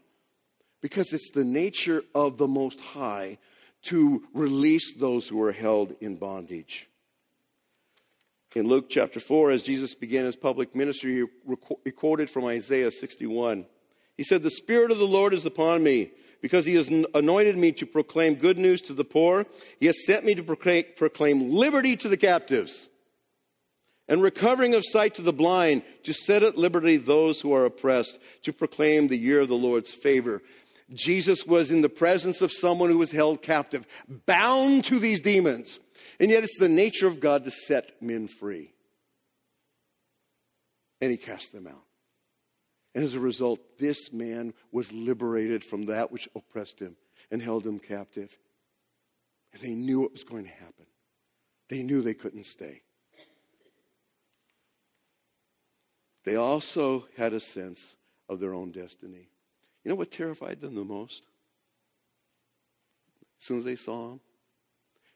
Because 0.82 1.12
it's 1.12 1.32
the 1.32 1.44
nature 1.44 2.04
of 2.14 2.38
the 2.38 2.48
Most 2.48 2.80
High 2.80 3.38
to 3.84 4.24
release 4.34 4.96
those 4.96 5.28
who 5.28 5.42
are 5.44 5.52
held 5.52 5.94
in 6.00 6.16
bondage. 6.16 6.88
In 8.56 8.70
Luke 8.70 8.86
chapter 8.90 9.20
4, 9.20 9.52
as 9.52 9.64
Jesus 9.64 9.94
began 9.94 10.24
his 10.24 10.38
public 10.38 10.74
ministry, 10.74 11.26
he 11.84 11.92
quoted 11.92 12.30
from 12.30 12.46
Isaiah 12.46 12.92
61. 12.92 13.66
He 14.18 14.24
said, 14.24 14.44
The 14.44 14.52
Spirit 14.52 14.92
of 14.92 14.98
the 14.98 15.08
Lord 15.08 15.34
is 15.34 15.46
upon 15.46 15.84
me 15.84 16.12
because 16.42 16.66
he 16.66 16.76
has 16.76 16.90
anointed 17.14 17.58
me 17.58 17.72
to 17.74 17.86
proclaim 17.86 18.36
good 18.36 18.58
news 18.58 18.82
to 18.82 18.94
the 18.94 19.04
poor. 19.04 19.46
He 19.80 19.88
has 19.88 20.06
sent 20.06 20.26
me 20.26 20.36
to 20.36 20.44
proclaim 20.44 21.52
liberty 21.52 21.96
to 21.98 22.10
the 22.10 22.18
captives 22.18 22.90
and 24.08 24.22
recovering 24.22 24.76
of 24.76 24.84
sight 24.86 25.16
to 25.16 25.22
the 25.22 25.34
blind, 25.34 25.82
to 26.04 26.14
set 26.14 26.44
at 26.44 26.58
liberty 26.58 26.98
those 26.98 27.42
who 27.42 27.54
are 27.54 27.66
oppressed, 27.66 28.20
to 28.44 28.54
proclaim 28.54 29.08
the 29.08 29.18
year 29.18 29.42
of 29.42 29.48
the 29.48 29.56
Lord's 29.56 29.94
favor. 29.94 30.42
Jesus 30.94 31.46
was 31.46 31.72
in 31.72 31.82
the 31.82 31.90
presence 31.90 32.42
of 32.42 32.52
someone 32.52 32.92
who 32.92 33.00
was 33.00 33.12
held 33.12 33.42
captive, 33.42 33.88
bound 34.28 34.84
to 34.86 35.00
these 35.00 35.20
demons. 35.20 35.80
And 36.20 36.30
yet 36.30 36.44
it's 36.44 36.60
the 36.60 36.70
nature 36.70 37.08
of 37.08 37.20
God 37.20 37.46
to 37.46 37.52
set 37.52 38.02
men 38.02 38.28
free. 38.28 38.72
And 41.02 41.10
he 41.10 41.18
cast 41.18 41.52
them 41.52 41.68
out. 41.68 41.85
And 42.96 43.04
as 43.04 43.14
a 43.14 43.20
result, 43.20 43.60
this 43.78 44.14
man 44.14 44.54
was 44.72 44.94
liberated 44.94 45.66
from 45.66 45.88
that 45.88 46.14
which 46.14 46.30
oppressed 46.34 46.80
him 46.80 46.96
and 47.30 47.42
held 47.42 47.68
him 47.68 47.78
captive. 47.78 48.36
And 49.54 49.62
they 49.62 49.76
knew 49.76 50.00
what 50.00 50.14
was 50.14 50.24
going 50.24 50.46
to 50.46 50.50
happen. 50.50 50.86
They 51.70 51.84
knew 51.84 52.02
they 52.02 52.14
couldn't 52.14 52.46
stay. 52.46 52.84
They 56.24 56.38
also 56.38 57.06
had 57.18 57.34
a 57.34 57.40
sense 57.40 57.96
of 58.30 58.40
their 58.40 58.54
own 58.54 58.72
destiny. 58.72 59.30
You 59.84 59.90
know 59.90 59.96
what 59.96 60.10
terrified 60.10 60.62
them 60.62 60.74
the 60.74 60.86
most? 60.86 61.24
As 63.40 63.46
soon 63.46 63.60
as 63.60 63.66
they 63.66 63.76
saw 63.76 64.14
him, 64.14 64.20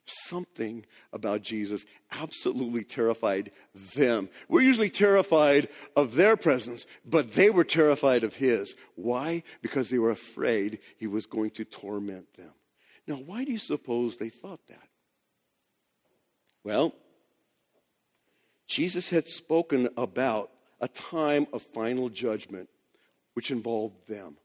something 0.09 0.85
about 1.13 1.41
Jesus 1.41 1.85
absolutely 2.11 2.83
terrified 2.83 3.51
them. 3.95 4.29
We're 4.47 4.61
usually 4.61 4.89
terrified 4.89 5.69
of 5.95 6.15
their 6.15 6.35
presence, 6.37 6.85
but 7.05 7.33
they 7.33 7.49
were 7.49 7.63
terrified 7.63 8.23
of 8.23 8.35
his. 8.35 8.75
Why? 8.95 9.43
Because 9.61 9.89
they 9.89 9.99
were 9.99 10.11
afraid 10.11 10.79
he 10.97 11.07
was 11.07 11.25
going 11.25 11.51
to 11.51 11.65
torment 11.65 12.33
them. 12.35 12.51
Now, 13.07 13.15
why 13.15 13.43
do 13.43 13.51
you 13.51 13.59
suppose 13.59 14.17
they 14.17 14.29
thought 14.29 14.65
that? 14.67 14.87
Well, 16.63 16.93
Jesus 18.67 19.09
had 19.09 19.27
spoken 19.27 19.89
about 19.97 20.51
a 20.79 20.87
time 20.87 21.47
of 21.53 21.61
final 21.61 22.09
judgment 22.09 22.69
which 23.33 23.51
involved 23.51 24.07
them. 24.07 24.37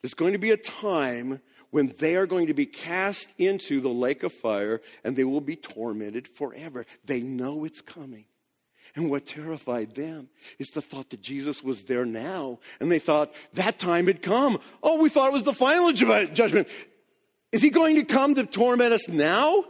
There's 0.00 0.14
going 0.14 0.32
to 0.32 0.38
be 0.38 0.52
a 0.52 0.56
time 0.56 1.40
when 1.70 1.94
they 1.98 2.16
are 2.16 2.26
going 2.26 2.46
to 2.46 2.54
be 2.54 2.66
cast 2.66 3.32
into 3.38 3.80
the 3.80 3.88
lake 3.88 4.22
of 4.22 4.32
fire 4.32 4.80
and 5.04 5.16
they 5.16 5.24
will 5.24 5.40
be 5.40 5.56
tormented 5.56 6.28
forever. 6.28 6.86
They 7.04 7.20
know 7.20 7.64
it's 7.64 7.80
coming. 7.80 8.24
And 8.96 9.10
what 9.10 9.26
terrified 9.26 9.94
them 9.94 10.28
is 10.58 10.68
the 10.68 10.80
thought 10.80 11.10
that 11.10 11.20
Jesus 11.20 11.62
was 11.62 11.82
there 11.84 12.06
now. 12.06 12.58
And 12.80 12.90
they 12.90 12.98
thought 12.98 13.32
that 13.52 13.78
time 13.78 14.06
had 14.06 14.22
come. 14.22 14.58
Oh, 14.82 14.98
we 14.98 15.08
thought 15.08 15.28
it 15.28 15.34
was 15.34 15.44
the 15.44 15.52
final 15.52 15.92
ju- 15.92 16.28
judgment. 16.28 16.68
Is 17.52 17.62
he 17.62 17.70
going 17.70 17.96
to 17.96 18.04
come 18.04 18.34
to 18.34 18.46
torment 18.46 18.92
us 18.92 19.08
now? 19.08 19.64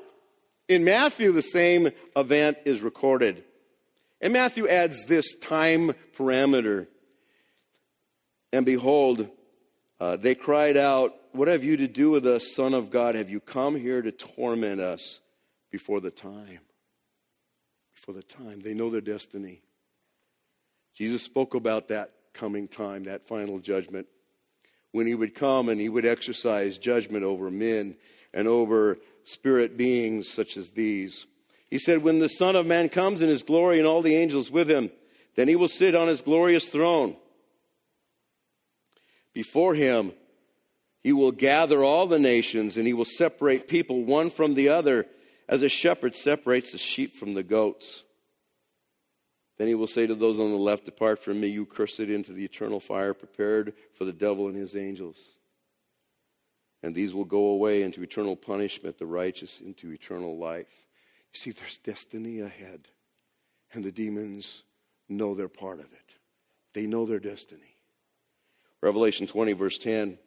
In 0.68 0.84
Matthew, 0.84 1.32
the 1.32 1.42
same 1.42 1.90
event 2.14 2.58
is 2.64 2.80
recorded. 2.80 3.44
And 4.20 4.32
Matthew 4.32 4.68
adds 4.68 5.04
this 5.04 5.34
time 5.36 5.94
parameter. 6.16 6.86
And 8.52 8.64
behold, 8.64 9.28
uh, 10.00 10.16
they 10.16 10.34
cried 10.34 10.76
out, 10.76 11.14
What 11.32 11.48
have 11.48 11.62
you 11.62 11.76
to 11.78 11.88
do 11.88 12.10
with 12.10 12.26
us, 12.26 12.54
Son 12.54 12.74
of 12.74 12.90
God? 12.90 13.14
Have 13.14 13.30
you 13.30 13.40
come 13.40 13.76
here 13.76 14.02
to 14.02 14.10
torment 14.10 14.80
us 14.80 15.20
before 15.70 16.00
the 16.00 16.10
time? 16.10 16.60
Before 17.94 18.14
the 18.14 18.22
time. 18.22 18.60
They 18.60 18.74
know 18.74 18.90
their 18.90 19.00
destiny. 19.00 19.62
Jesus 20.96 21.22
spoke 21.22 21.54
about 21.54 21.88
that 21.88 22.12
coming 22.34 22.66
time, 22.66 23.04
that 23.04 23.28
final 23.28 23.58
judgment, 23.58 24.06
when 24.92 25.06
he 25.06 25.14
would 25.14 25.34
come 25.34 25.68
and 25.68 25.80
he 25.80 25.88
would 25.88 26.06
exercise 26.06 26.78
judgment 26.78 27.24
over 27.24 27.50
men 27.50 27.96
and 28.32 28.48
over 28.48 28.98
spirit 29.24 29.76
beings 29.76 30.28
such 30.28 30.56
as 30.56 30.70
these. 30.70 31.26
He 31.70 31.78
said, 31.78 32.02
When 32.02 32.18
the 32.18 32.28
Son 32.28 32.56
of 32.56 32.66
Man 32.66 32.88
comes 32.88 33.20
in 33.20 33.28
his 33.28 33.42
glory 33.42 33.78
and 33.78 33.86
all 33.86 34.02
the 34.02 34.16
angels 34.16 34.50
with 34.50 34.70
him, 34.70 34.90
then 35.36 35.48
he 35.48 35.56
will 35.56 35.68
sit 35.68 35.94
on 35.94 36.08
his 36.08 36.22
glorious 36.22 36.68
throne. 36.68 37.16
Before 39.34 39.74
him, 39.74 40.12
he 41.02 41.12
will 41.12 41.32
gather 41.32 41.82
all 41.84 42.06
the 42.06 42.18
nations 42.18 42.76
and 42.76 42.86
he 42.86 42.92
will 42.92 43.04
separate 43.04 43.68
people 43.68 44.04
one 44.04 44.30
from 44.30 44.54
the 44.54 44.68
other 44.68 45.06
as 45.48 45.62
a 45.62 45.68
shepherd 45.68 46.14
separates 46.14 46.72
the 46.72 46.78
sheep 46.78 47.16
from 47.16 47.34
the 47.34 47.42
goats. 47.42 48.02
Then 49.56 49.68
he 49.68 49.74
will 49.74 49.86
say 49.86 50.06
to 50.06 50.14
those 50.14 50.38
on 50.38 50.50
the 50.50 50.56
left, 50.56 50.84
Depart 50.84 51.22
from 51.22 51.40
me, 51.40 51.48
you 51.48 51.66
cursed, 51.66 52.00
into 52.00 52.32
the 52.32 52.44
eternal 52.44 52.80
fire 52.80 53.14
prepared 53.14 53.74
for 53.94 54.04
the 54.04 54.12
devil 54.12 54.46
and 54.46 54.56
his 54.56 54.76
angels. 54.76 55.16
And 56.82 56.94
these 56.94 57.12
will 57.12 57.24
go 57.24 57.46
away 57.46 57.82
into 57.82 58.02
eternal 58.02 58.36
punishment, 58.36 58.98
the 58.98 59.06
righteous 59.06 59.60
into 59.60 59.90
eternal 59.90 60.38
life. 60.38 60.68
You 61.32 61.40
see, 61.40 61.50
there's 61.50 61.78
destiny 61.78 62.40
ahead, 62.40 62.86
and 63.72 63.84
the 63.84 63.90
demons 63.90 64.62
know 65.08 65.34
they're 65.34 65.48
part 65.48 65.80
of 65.80 65.86
it. 65.86 66.14
They 66.72 66.86
know 66.86 67.04
their 67.04 67.18
destiny. 67.18 67.74
Revelation 68.80 69.26
20, 69.26 69.54
verse 69.54 69.78
10. 69.78 70.18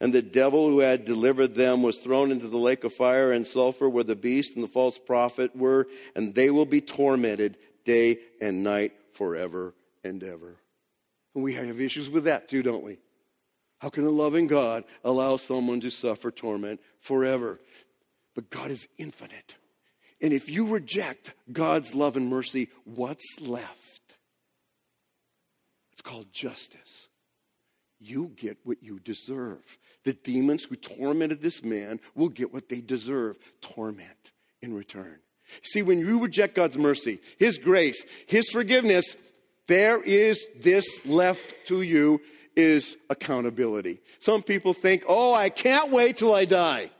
And 0.00 0.14
the 0.14 0.22
devil 0.22 0.68
who 0.68 0.80
had 0.80 1.04
delivered 1.04 1.54
them 1.54 1.82
was 1.82 1.98
thrown 1.98 2.32
into 2.32 2.48
the 2.48 2.56
lake 2.56 2.84
of 2.84 2.92
fire 2.94 3.32
and 3.32 3.46
sulfur 3.46 3.88
where 3.88 4.04
the 4.04 4.16
beast 4.16 4.54
and 4.54 4.64
the 4.64 4.68
false 4.68 4.98
prophet 4.98 5.54
were, 5.54 5.86
and 6.16 6.34
they 6.34 6.48
will 6.50 6.64
be 6.64 6.80
tormented 6.80 7.58
day 7.84 8.18
and 8.40 8.64
night 8.64 8.92
forever 9.12 9.74
and 10.02 10.24
ever. 10.24 10.56
And 11.34 11.44
we 11.44 11.52
have 11.54 11.80
issues 11.80 12.08
with 12.08 12.24
that 12.24 12.48
too, 12.48 12.62
don't 12.62 12.82
we? 12.82 12.98
How 13.78 13.90
can 13.90 14.04
a 14.04 14.10
loving 14.10 14.46
God 14.46 14.84
allow 15.04 15.36
someone 15.36 15.80
to 15.82 15.90
suffer 15.90 16.30
torment 16.30 16.80
forever? 17.00 17.60
But 18.34 18.48
God 18.48 18.70
is 18.70 18.88
infinite. 18.96 19.56
And 20.22 20.32
if 20.32 20.48
you 20.48 20.66
reject 20.66 21.34
God's 21.52 21.94
love 21.94 22.16
and 22.16 22.28
mercy, 22.28 22.68
what's 22.84 23.38
left? 23.38 24.16
It's 25.92 26.02
called 26.02 26.32
justice 26.32 27.09
you 28.00 28.32
get 28.36 28.58
what 28.64 28.82
you 28.82 28.98
deserve. 28.98 29.62
The 30.04 30.14
demons 30.14 30.64
who 30.64 30.76
tormented 30.76 31.42
this 31.42 31.62
man 31.62 32.00
will 32.14 32.30
get 32.30 32.52
what 32.52 32.68
they 32.68 32.80
deserve 32.80 33.38
torment 33.60 34.32
in 34.62 34.74
return. 34.74 35.18
See, 35.62 35.82
when 35.82 35.98
you 35.98 36.22
reject 36.22 36.54
God's 36.54 36.78
mercy, 36.78 37.20
His 37.38 37.58
grace, 37.58 38.04
His 38.26 38.48
forgiveness, 38.50 39.16
there 39.66 40.02
is 40.02 40.46
this 40.60 41.04
left 41.04 41.54
to 41.66 41.82
you 41.82 42.20
is 42.56 42.96
accountability. 43.08 44.00
Some 44.20 44.42
people 44.42 44.74
think, 44.74 45.04
oh, 45.06 45.34
I 45.34 45.48
can't 45.48 45.90
wait 45.90 46.16
till 46.16 46.34
I 46.34 46.44
die. 46.44 46.90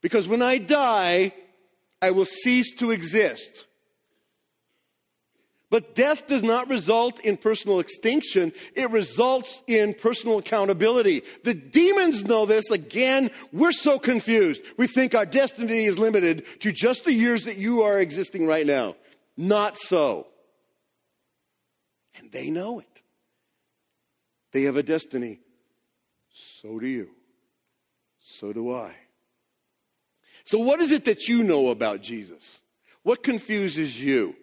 Because 0.00 0.28
when 0.28 0.42
I 0.42 0.58
die, 0.58 1.32
I 2.00 2.10
will 2.10 2.24
cease 2.24 2.74
to 2.76 2.90
exist. 2.90 3.64
But 5.74 5.96
death 5.96 6.28
does 6.28 6.44
not 6.44 6.68
result 6.68 7.18
in 7.18 7.36
personal 7.36 7.80
extinction, 7.80 8.52
it 8.76 8.92
results 8.92 9.60
in 9.66 9.92
personal 9.94 10.38
accountability. 10.38 11.22
The 11.42 11.52
demons 11.52 12.22
know 12.22 12.46
this. 12.46 12.70
Again, 12.70 13.32
we're 13.52 13.72
so 13.72 13.98
confused. 13.98 14.62
We 14.76 14.86
think 14.86 15.16
our 15.16 15.26
destiny 15.26 15.86
is 15.86 15.98
limited 15.98 16.44
to 16.60 16.70
just 16.70 17.04
the 17.04 17.12
years 17.12 17.46
that 17.46 17.56
you 17.56 17.82
are 17.82 17.98
existing 17.98 18.46
right 18.46 18.64
now. 18.64 18.94
Not 19.36 19.76
so. 19.76 20.28
And 22.18 22.30
they 22.30 22.50
know 22.50 22.78
it. 22.78 23.02
They 24.52 24.62
have 24.62 24.76
a 24.76 24.82
destiny. 24.84 25.40
So 26.28 26.78
do 26.78 26.86
you. 26.86 27.10
So 28.20 28.52
do 28.52 28.72
I. 28.72 28.94
So, 30.44 30.60
what 30.60 30.80
is 30.80 30.92
it 30.92 31.06
that 31.06 31.26
you 31.26 31.42
know 31.42 31.70
about 31.70 32.00
Jesus? 32.00 32.60
What 33.02 33.24
confuses 33.24 34.00
you? 34.00 34.36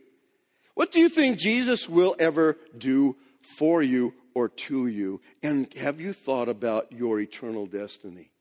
What 0.82 0.92
do 0.92 1.00
you 1.00 1.10
think 1.10 1.38
Jesus 1.38 1.88
will 1.88 2.16
ever 2.18 2.58
do 2.76 3.16
for 3.56 3.84
you 3.84 4.16
or 4.34 4.50
to 4.50 4.88
you? 4.88 5.22
And 5.44 5.72
have 5.76 6.02
you 6.02 6.12
thought 6.12 6.50
about 6.50 6.92
your 6.92 7.20
eternal 7.20 7.68
destiny? 7.68 8.32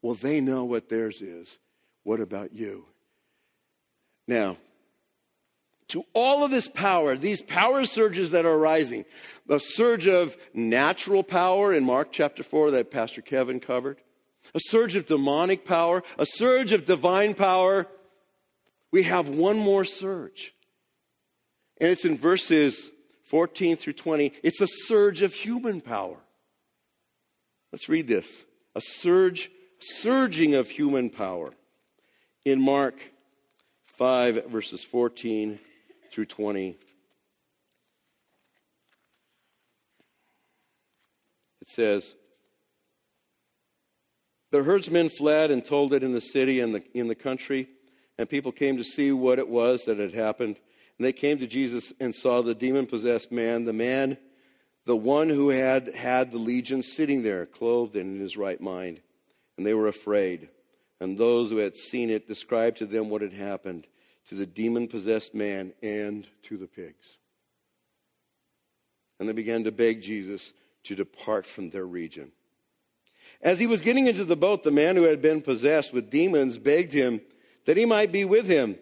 Well, 0.00 0.14
they 0.14 0.40
know 0.40 0.64
what 0.64 0.88
theirs 0.88 1.20
is. 1.20 1.58
What 2.04 2.22
about 2.22 2.54
you? 2.54 2.86
Now, 4.26 4.56
to 5.88 6.04
all 6.14 6.42
of 6.42 6.50
this 6.50 6.70
power, 6.70 7.18
these 7.18 7.42
power 7.42 7.84
surges 7.84 8.30
that 8.30 8.46
are 8.46 8.56
rising, 8.56 9.04
the 9.46 9.58
surge 9.58 10.08
of 10.08 10.38
natural 10.54 11.22
power 11.22 11.74
in 11.74 11.84
Mark 11.84 12.12
chapter 12.12 12.44
4 12.44 12.70
that 12.70 12.90
Pastor 12.90 13.20
Kevin 13.20 13.60
covered, 13.60 13.98
a 14.54 14.60
surge 14.68 14.96
of 14.96 15.04
demonic 15.04 15.66
power, 15.66 16.02
a 16.18 16.24
surge 16.24 16.72
of 16.72 16.86
divine 16.86 17.34
power, 17.34 17.86
we 18.90 19.02
have 19.02 19.28
one 19.28 19.58
more 19.58 19.84
surge. 19.84 20.54
And 21.80 21.90
it's 21.90 22.04
in 22.04 22.16
verses 22.16 22.90
14 23.24 23.76
through 23.76 23.94
20. 23.94 24.32
It's 24.42 24.60
a 24.60 24.66
surge 24.66 25.22
of 25.22 25.34
human 25.34 25.80
power. 25.80 26.16
Let's 27.72 27.88
read 27.88 28.08
this. 28.08 28.28
A 28.74 28.80
surge, 28.80 29.50
surging 29.80 30.54
of 30.54 30.68
human 30.68 31.10
power. 31.10 31.52
In 32.44 32.60
Mark 32.60 32.94
5, 33.98 34.46
verses 34.46 34.82
14 34.84 35.58
through 36.12 36.26
20. 36.26 36.78
It 41.60 41.68
says, 41.68 42.14
The 44.52 44.62
herdsmen 44.62 45.08
fled 45.08 45.50
and 45.50 45.64
told 45.64 45.92
it 45.92 46.02
in 46.02 46.12
the 46.12 46.20
city 46.20 46.60
and 46.60 46.74
the, 46.74 46.82
in 46.94 47.08
the 47.08 47.14
country 47.14 47.68
and 48.18 48.28
people 48.28 48.52
came 48.52 48.76
to 48.76 48.84
see 48.84 49.12
what 49.12 49.38
it 49.38 49.48
was 49.48 49.84
that 49.84 49.98
had 49.98 50.14
happened. 50.14 50.58
And 50.98 51.06
they 51.06 51.12
came 51.12 51.38
to 51.38 51.46
Jesus 51.46 51.92
and 52.00 52.14
saw 52.14 52.42
the 52.42 52.54
demon 52.54 52.86
possessed 52.86 53.30
man, 53.30 53.64
the 53.64 53.72
man, 53.72 54.16
the 54.86 54.96
one 54.96 55.28
who 55.28 55.50
had 55.50 55.94
had 55.94 56.30
the 56.30 56.38
legion, 56.38 56.82
sitting 56.82 57.22
there, 57.22 57.44
clothed 57.44 57.96
and 57.96 58.16
in 58.16 58.20
his 58.20 58.36
right 58.36 58.60
mind. 58.60 59.00
And 59.56 59.66
they 59.66 59.74
were 59.74 59.88
afraid. 59.88 60.48
And 61.00 61.18
those 61.18 61.50
who 61.50 61.58
had 61.58 61.76
seen 61.76 62.08
it 62.08 62.26
described 62.26 62.78
to 62.78 62.86
them 62.86 63.10
what 63.10 63.20
had 63.20 63.32
happened 63.32 63.86
to 64.28 64.34
the 64.34 64.46
demon 64.46 64.88
possessed 64.88 65.34
man 65.34 65.72
and 65.82 66.26
to 66.44 66.56
the 66.56 66.66
pigs. 66.66 67.06
And 69.18 69.28
they 69.28 69.32
began 69.32 69.64
to 69.64 69.72
beg 69.72 70.02
Jesus 70.02 70.52
to 70.84 70.94
depart 70.94 71.46
from 71.46 71.70
their 71.70 71.86
region. 71.86 72.32
As 73.42 73.58
he 73.58 73.66
was 73.66 73.82
getting 73.82 74.06
into 74.06 74.24
the 74.24 74.36
boat, 74.36 74.62
the 74.62 74.70
man 74.70 74.96
who 74.96 75.02
had 75.02 75.20
been 75.20 75.42
possessed 75.42 75.92
with 75.92 76.10
demons 76.10 76.58
begged 76.58 76.92
him 76.92 77.20
that 77.66 77.76
he 77.76 77.84
might 77.84 78.12
be 78.12 78.24
with 78.24 78.46
him. 78.46 78.78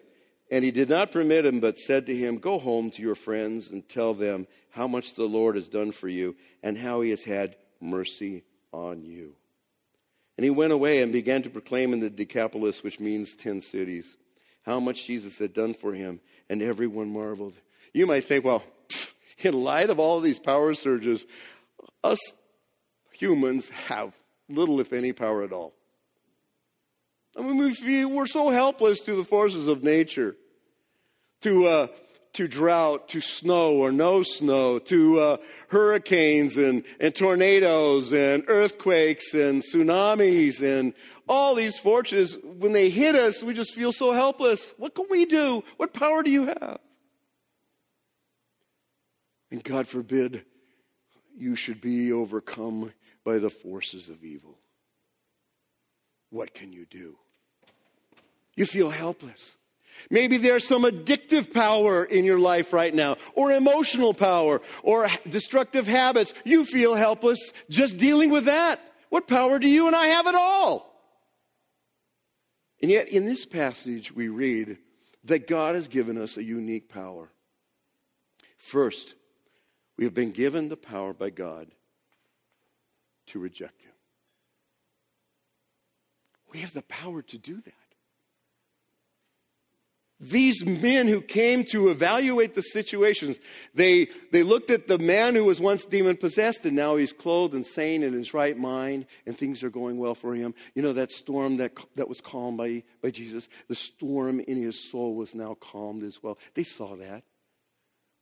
And 0.51 0.63
he 0.63 0.71
did 0.71 0.89
not 0.89 1.11
permit 1.11 1.45
him, 1.45 1.59
but 1.59 1.79
said 1.79 2.05
to 2.05 2.15
him, 2.15 2.37
Go 2.37 2.59
home 2.59 2.91
to 2.91 3.01
your 3.01 3.15
friends 3.15 3.71
and 3.71 3.87
tell 3.87 4.13
them 4.13 4.47
how 4.69 4.87
much 4.87 5.15
the 5.15 5.25
Lord 5.25 5.55
has 5.55 5.67
done 5.67 5.91
for 5.91 6.07
you 6.07 6.35
and 6.61 6.77
how 6.77 7.01
he 7.01 7.09
has 7.09 7.23
had 7.23 7.55
mercy 7.81 8.43
on 8.71 9.01
you. 9.01 9.35
And 10.37 10.43
he 10.43 10.49
went 10.49 10.73
away 10.73 11.01
and 11.01 11.11
began 11.11 11.43
to 11.43 11.49
proclaim 11.49 11.93
in 11.93 11.99
the 11.99 12.09
Decapolis, 12.09 12.83
which 12.83 12.99
means 12.99 13.35
ten 13.35 13.61
cities, 13.61 14.17
how 14.63 14.79
much 14.79 15.05
Jesus 15.05 15.39
had 15.39 15.53
done 15.53 15.73
for 15.73 15.93
him, 15.93 16.19
and 16.49 16.61
everyone 16.61 17.11
marveled. 17.11 17.53
You 17.93 18.05
might 18.05 18.25
think, 18.25 18.43
well, 18.43 18.63
in 19.39 19.63
light 19.63 19.89
of 19.89 19.99
all 19.99 20.19
these 20.19 20.39
power 20.39 20.73
surges, 20.73 21.25
us 22.03 22.19
humans 23.13 23.69
have 23.69 24.13
little, 24.49 24.79
if 24.79 24.93
any, 24.93 25.13
power 25.13 25.43
at 25.43 25.53
all. 25.53 25.73
I 27.37 27.41
mean, 27.41 27.57
we 27.57 28.05
we're 28.05 28.25
so 28.27 28.49
helpless 28.49 29.01
to 29.01 29.15
the 29.15 29.25
forces 29.25 29.67
of 29.67 29.83
nature, 29.83 30.35
to, 31.41 31.65
uh, 31.65 31.87
to 32.33 32.47
drought, 32.47 33.09
to 33.09 33.19
snow 33.21 33.73
or 33.75 33.91
no 33.91 34.23
snow, 34.23 34.79
to 34.79 35.19
uh, 35.19 35.37
hurricanes 35.67 36.55
and, 36.55 36.83
and 36.99 37.13
tornadoes 37.13 38.13
and 38.13 38.45
earthquakes 38.47 39.33
and 39.33 39.61
tsunamis 39.61 40.61
and 40.61 40.93
all 41.27 41.55
these 41.55 41.77
forces. 41.77 42.37
When 42.43 42.71
they 42.71 42.89
hit 42.89 43.15
us, 43.15 43.43
we 43.43 43.53
just 43.53 43.73
feel 43.73 43.91
so 43.91 44.13
helpless. 44.13 44.73
What 44.77 44.95
can 44.95 45.07
we 45.09 45.25
do? 45.25 45.63
What 45.77 45.93
power 45.93 46.23
do 46.23 46.31
you 46.31 46.45
have? 46.45 46.79
And 49.51 49.63
God 49.63 49.87
forbid 49.87 50.45
you 51.37 51.55
should 51.55 51.81
be 51.81 52.13
overcome 52.13 52.93
by 53.25 53.39
the 53.39 53.49
forces 53.49 54.07
of 54.07 54.23
evil. 54.23 54.57
What 56.29 56.53
can 56.53 56.71
you 56.71 56.85
do? 56.85 57.17
You 58.55 58.65
feel 58.65 58.89
helpless. 58.89 59.55
Maybe 60.09 60.37
there's 60.37 60.67
some 60.67 60.83
addictive 60.83 61.53
power 61.53 62.03
in 62.03 62.25
your 62.25 62.39
life 62.39 62.73
right 62.73 62.93
now, 62.93 63.17
or 63.33 63.51
emotional 63.51 64.13
power, 64.13 64.61
or 64.83 65.09
destructive 65.27 65.87
habits. 65.87 66.33
You 66.43 66.65
feel 66.65 66.95
helpless 66.95 67.53
just 67.69 67.97
dealing 67.97 68.29
with 68.29 68.45
that. 68.45 68.79
What 69.09 69.27
power 69.27 69.59
do 69.59 69.67
you 69.67 69.87
and 69.87 69.95
I 69.95 70.07
have 70.07 70.27
at 70.27 70.35
all? 70.35 70.91
And 72.81 72.91
yet, 72.91 73.09
in 73.09 73.25
this 73.25 73.45
passage, 73.45 74.11
we 74.11 74.27
read 74.27 74.77
that 75.23 75.47
God 75.47 75.75
has 75.75 75.87
given 75.87 76.17
us 76.17 76.37
a 76.37 76.43
unique 76.43 76.89
power. 76.89 77.29
First, 78.57 79.15
we 79.97 80.03
have 80.03 80.13
been 80.13 80.31
given 80.31 80.69
the 80.69 80.77
power 80.77 81.13
by 81.13 81.29
God 81.29 81.67
to 83.27 83.39
reject 83.39 83.81
Him. 83.81 83.91
We 86.51 86.59
have 86.59 86.73
the 86.73 86.83
power 86.83 87.21
to 87.21 87.37
do 87.37 87.55
that. 87.61 87.84
These 90.29 90.65
men 90.65 91.07
who 91.07 91.21
came 91.21 91.63
to 91.65 91.89
evaluate 91.89 92.55
the 92.55 92.63
situations, 92.63 93.37
they, 93.75 94.07
they 94.31 94.41
looked 94.41 94.71
at 94.71 94.87
the 94.87 94.97
man 94.97 95.35
who 95.35 95.45
was 95.45 95.59
once 95.59 95.85
demon 95.85 96.17
possessed 96.17 96.65
and 96.65 96.75
now 96.75 96.95
he's 96.95 97.13
clothed 97.13 97.53
and 97.53 97.65
sane 97.65 98.01
in 98.01 98.13
his 98.13 98.33
right 98.33 98.57
mind 98.57 99.05
and 99.27 99.37
things 99.37 99.61
are 99.63 99.69
going 99.69 99.97
well 99.97 100.15
for 100.15 100.33
him. 100.33 100.55
You 100.73 100.81
know, 100.81 100.93
that 100.93 101.11
storm 101.11 101.57
that, 101.57 101.73
that 101.95 102.09
was 102.09 102.21
calmed 102.21 102.57
by, 102.57 102.81
by 103.03 103.11
Jesus, 103.11 103.47
the 103.67 103.75
storm 103.75 104.39
in 104.39 104.61
his 104.61 104.89
soul 104.89 105.13
was 105.13 105.35
now 105.35 105.53
calmed 105.59 106.01
as 106.03 106.23
well. 106.23 106.39
They 106.55 106.63
saw 106.63 106.95
that. 106.95 107.23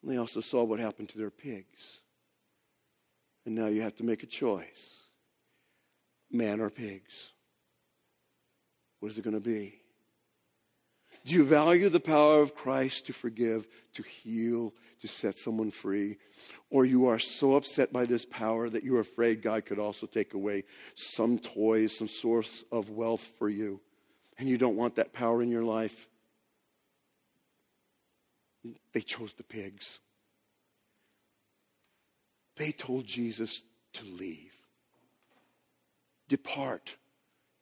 And 0.01 0.11
they 0.11 0.17
also 0.17 0.41
saw 0.41 0.63
what 0.63 0.79
happened 0.79 1.07
to 1.09 1.17
their 1.17 1.31
pigs. 1.31 1.99
And 3.45 3.55
now 3.55 3.67
you 3.67 3.81
have 3.81 3.95
to 3.97 4.03
make 4.03 4.23
a 4.23 4.27
choice 4.27 5.03
man 6.29 6.59
or 6.59 6.69
pigs. 6.69 7.31
What 8.99 9.11
is 9.11 9.17
it 9.17 9.23
going 9.23 9.39
to 9.39 9.39
be? 9.39 9.83
Do 11.25 11.36
you 11.36 11.45
value 11.45 11.88
the 11.89 11.99
power 11.99 12.41
of 12.41 12.55
Christ 12.55 13.05
to 13.07 13.13
forgive, 13.13 13.65
to 13.93 14.03
heal, 14.03 14.73
to 14.99 15.07
set 15.07 15.39
someone 15.39 15.71
free? 15.71 16.17
Or 16.69 16.83
you 16.83 17.07
are 17.07 17.19
so 17.19 17.55
upset 17.55 17.93
by 17.93 18.05
this 18.05 18.25
power 18.25 18.69
that 18.69 18.83
you're 18.83 18.99
afraid 18.99 19.41
God 19.41 19.65
could 19.65 19.79
also 19.79 20.05
take 20.05 20.33
away 20.33 20.65
some 20.95 21.39
toys, 21.39 21.97
some 21.97 22.09
source 22.09 22.65
of 22.71 22.89
wealth 22.89 23.31
for 23.38 23.47
you, 23.47 23.79
and 24.38 24.49
you 24.49 24.57
don't 24.57 24.75
want 24.75 24.95
that 24.95 25.13
power 25.13 25.41
in 25.41 25.49
your 25.49 25.63
life? 25.63 26.07
They 28.93 29.01
chose 29.01 29.33
the 29.33 29.43
pigs. 29.43 29.99
They 32.57 32.71
told 32.71 33.05
Jesus 33.05 33.63
to 33.93 34.05
leave. 34.05 34.53
Depart. 36.27 36.95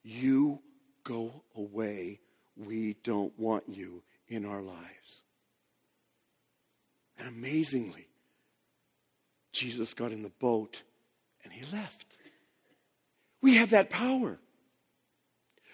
You 0.04 0.62
go 1.04 1.44
away 1.56 2.20
we 2.66 2.96
don't 3.04 3.38
want 3.38 3.64
you 3.68 4.04
in 4.28 4.46
our 4.46 4.62
lives. 4.62 5.24
And 7.18 7.28
amazingly, 7.28 8.08
Jesus 9.54 9.94
got 9.94 10.12
in 10.12 10.24
the 10.24 10.30
boat 10.30 10.82
and 11.44 11.54
he 11.54 11.64
left. 11.76 12.06
We 13.42 13.56
have 13.56 13.72
that 13.72 13.90
power. 13.90 14.40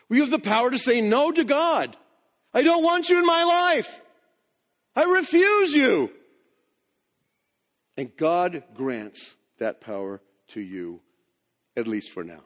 We 0.10 0.20
have 0.20 0.32
the 0.32 0.40
power 0.40 0.72
to 0.72 0.80
say 0.80 1.02
no 1.02 1.32
to 1.32 1.44
God. 1.44 1.96
I 2.54 2.64
don't 2.64 2.84
want 2.84 3.10
you 3.10 3.20
in 3.20 3.26
my 3.26 3.44
life. 3.44 4.02
I 4.96 5.04
refuse 5.04 5.74
you. 5.74 6.12
And 7.98 8.16
God 8.16 8.64
grants 8.74 9.36
that 9.60 9.82
power 9.82 10.22
to 10.50 10.62
you, 10.62 11.02
at 11.76 11.88
least 11.88 12.12
for 12.12 12.24
now. 12.24 12.44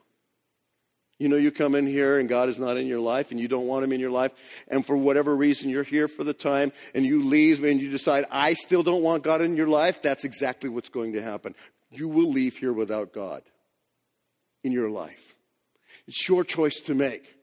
You 1.18 1.28
know, 1.28 1.36
you 1.36 1.52
come 1.52 1.74
in 1.74 1.86
here 1.86 2.18
and 2.18 2.28
God 2.28 2.48
is 2.48 2.58
not 2.58 2.76
in 2.76 2.86
your 2.86 3.00
life 3.00 3.30
and 3.30 3.38
you 3.38 3.46
don't 3.46 3.66
want 3.66 3.84
Him 3.84 3.92
in 3.92 4.00
your 4.00 4.10
life, 4.10 4.32
and 4.68 4.84
for 4.84 4.96
whatever 4.96 5.36
reason 5.36 5.70
you're 5.70 5.84
here 5.84 6.08
for 6.08 6.24
the 6.24 6.32
time 6.32 6.72
and 6.94 7.04
you 7.04 7.24
leave 7.24 7.62
and 7.62 7.80
you 7.80 7.90
decide, 7.90 8.24
I 8.30 8.54
still 8.54 8.82
don't 8.82 9.02
want 9.02 9.22
God 9.22 9.40
in 9.40 9.56
your 9.56 9.68
life, 9.68 10.02
that's 10.02 10.24
exactly 10.24 10.68
what's 10.68 10.88
going 10.88 11.12
to 11.12 11.22
happen. 11.22 11.54
You 11.90 12.08
will 12.08 12.30
leave 12.30 12.56
here 12.56 12.72
without 12.72 13.12
God 13.12 13.42
in 14.64 14.72
your 14.72 14.90
life. 14.90 15.34
It's 16.08 16.28
your 16.28 16.44
choice 16.44 16.80
to 16.82 16.94
make. 16.94 17.36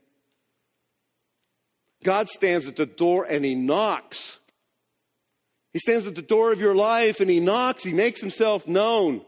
God 2.04 2.30
stands 2.30 2.68
at 2.68 2.76
the 2.76 2.86
door 2.86 3.26
and 3.30 3.44
He 3.46 3.56
knocks. 3.56 4.40
He 5.72 5.80
stands 5.80 6.08
at 6.08 6.16
the 6.16 6.22
door 6.22 6.52
of 6.52 6.60
your 6.60 6.76
life 6.76 7.20
and 7.20 7.30
He 7.30 7.40
knocks, 7.40 7.84
He 7.84 7.94
makes 7.94 8.22
Himself 8.22 8.68
known. 8.68 9.22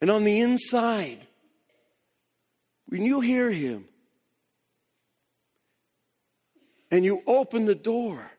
And 0.00 0.10
on 0.10 0.24
the 0.24 0.40
inside, 0.40 1.25
when 2.88 3.04
you 3.04 3.20
hear 3.20 3.50
him 3.50 3.86
and 6.90 7.04
you 7.04 7.22
open 7.26 7.66
the 7.66 7.74
door, 7.74 8.30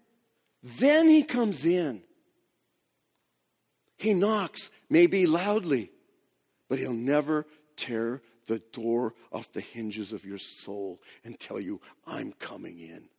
then 0.64 1.08
he 1.08 1.24
comes 1.24 1.66
in. 1.66 2.02
He 3.98 4.14
knocks, 4.14 4.70
maybe 4.90 5.26
loudly, 5.26 5.92
but 6.70 6.80
he'll 6.80 6.94
never 6.94 7.46
tear 7.76 8.22
the 8.48 8.60
door 8.72 9.14
off 9.32 9.52
the 9.52 9.62
hinges 9.62 10.14
of 10.14 10.26
your 10.26 10.38
soul 10.38 11.02
and 11.24 11.40
tell 11.40 11.60
you, 11.60 11.82
I'm 12.06 12.32
coming 12.34 12.80
in. 12.80 13.10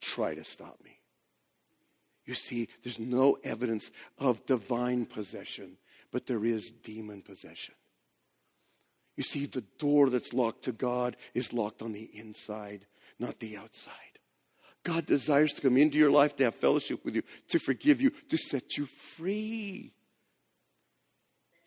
Try 0.00 0.34
to 0.34 0.44
stop 0.44 0.78
me. 0.82 0.98
You 2.24 2.34
see, 2.34 2.68
there's 2.82 2.98
no 2.98 3.38
evidence 3.44 3.90
of 4.18 4.44
divine 4.46 5.06
possession, 5.06 5.76
but 6.10 6.26
there 6.26 6.44
is 6.44 6.72
demon 6.72 7.22
possession. 7.22 7.74
You 9.16 9.22
see, 9.22 9.46
the 9.46 9.64
door 9.78 10.10
that's 10.10 10.32
locked 10.32 10.64
to 10.64 10.72
God 10.72 11.16
is 11.34 11.52
locked 11.52 11.82
on 11.82 11.92
the 11.92 12.10
inside, 12.12 12.86
not 13.18 13.40
the 13.40 13.56
outside. 13.56 13.92
God 14.84 15.06
desires 15.06 15.52
to 15.54 15.62
come 15.62 15.76
into 15.76 15.98
your 15.98 16.10
life 16.10 16.36
to 16.36 16.44
have 16.44 16.54
fellowship 16.54 17.04
with 17.04 17.16
you, 17.16 17.22
to 17.48 17.58
forgive 17.58 18.00
you, 18.00 18.10
to 18.28 18.36
set 18.36 18.76
you 18.76 18.86
free 18.86 19.92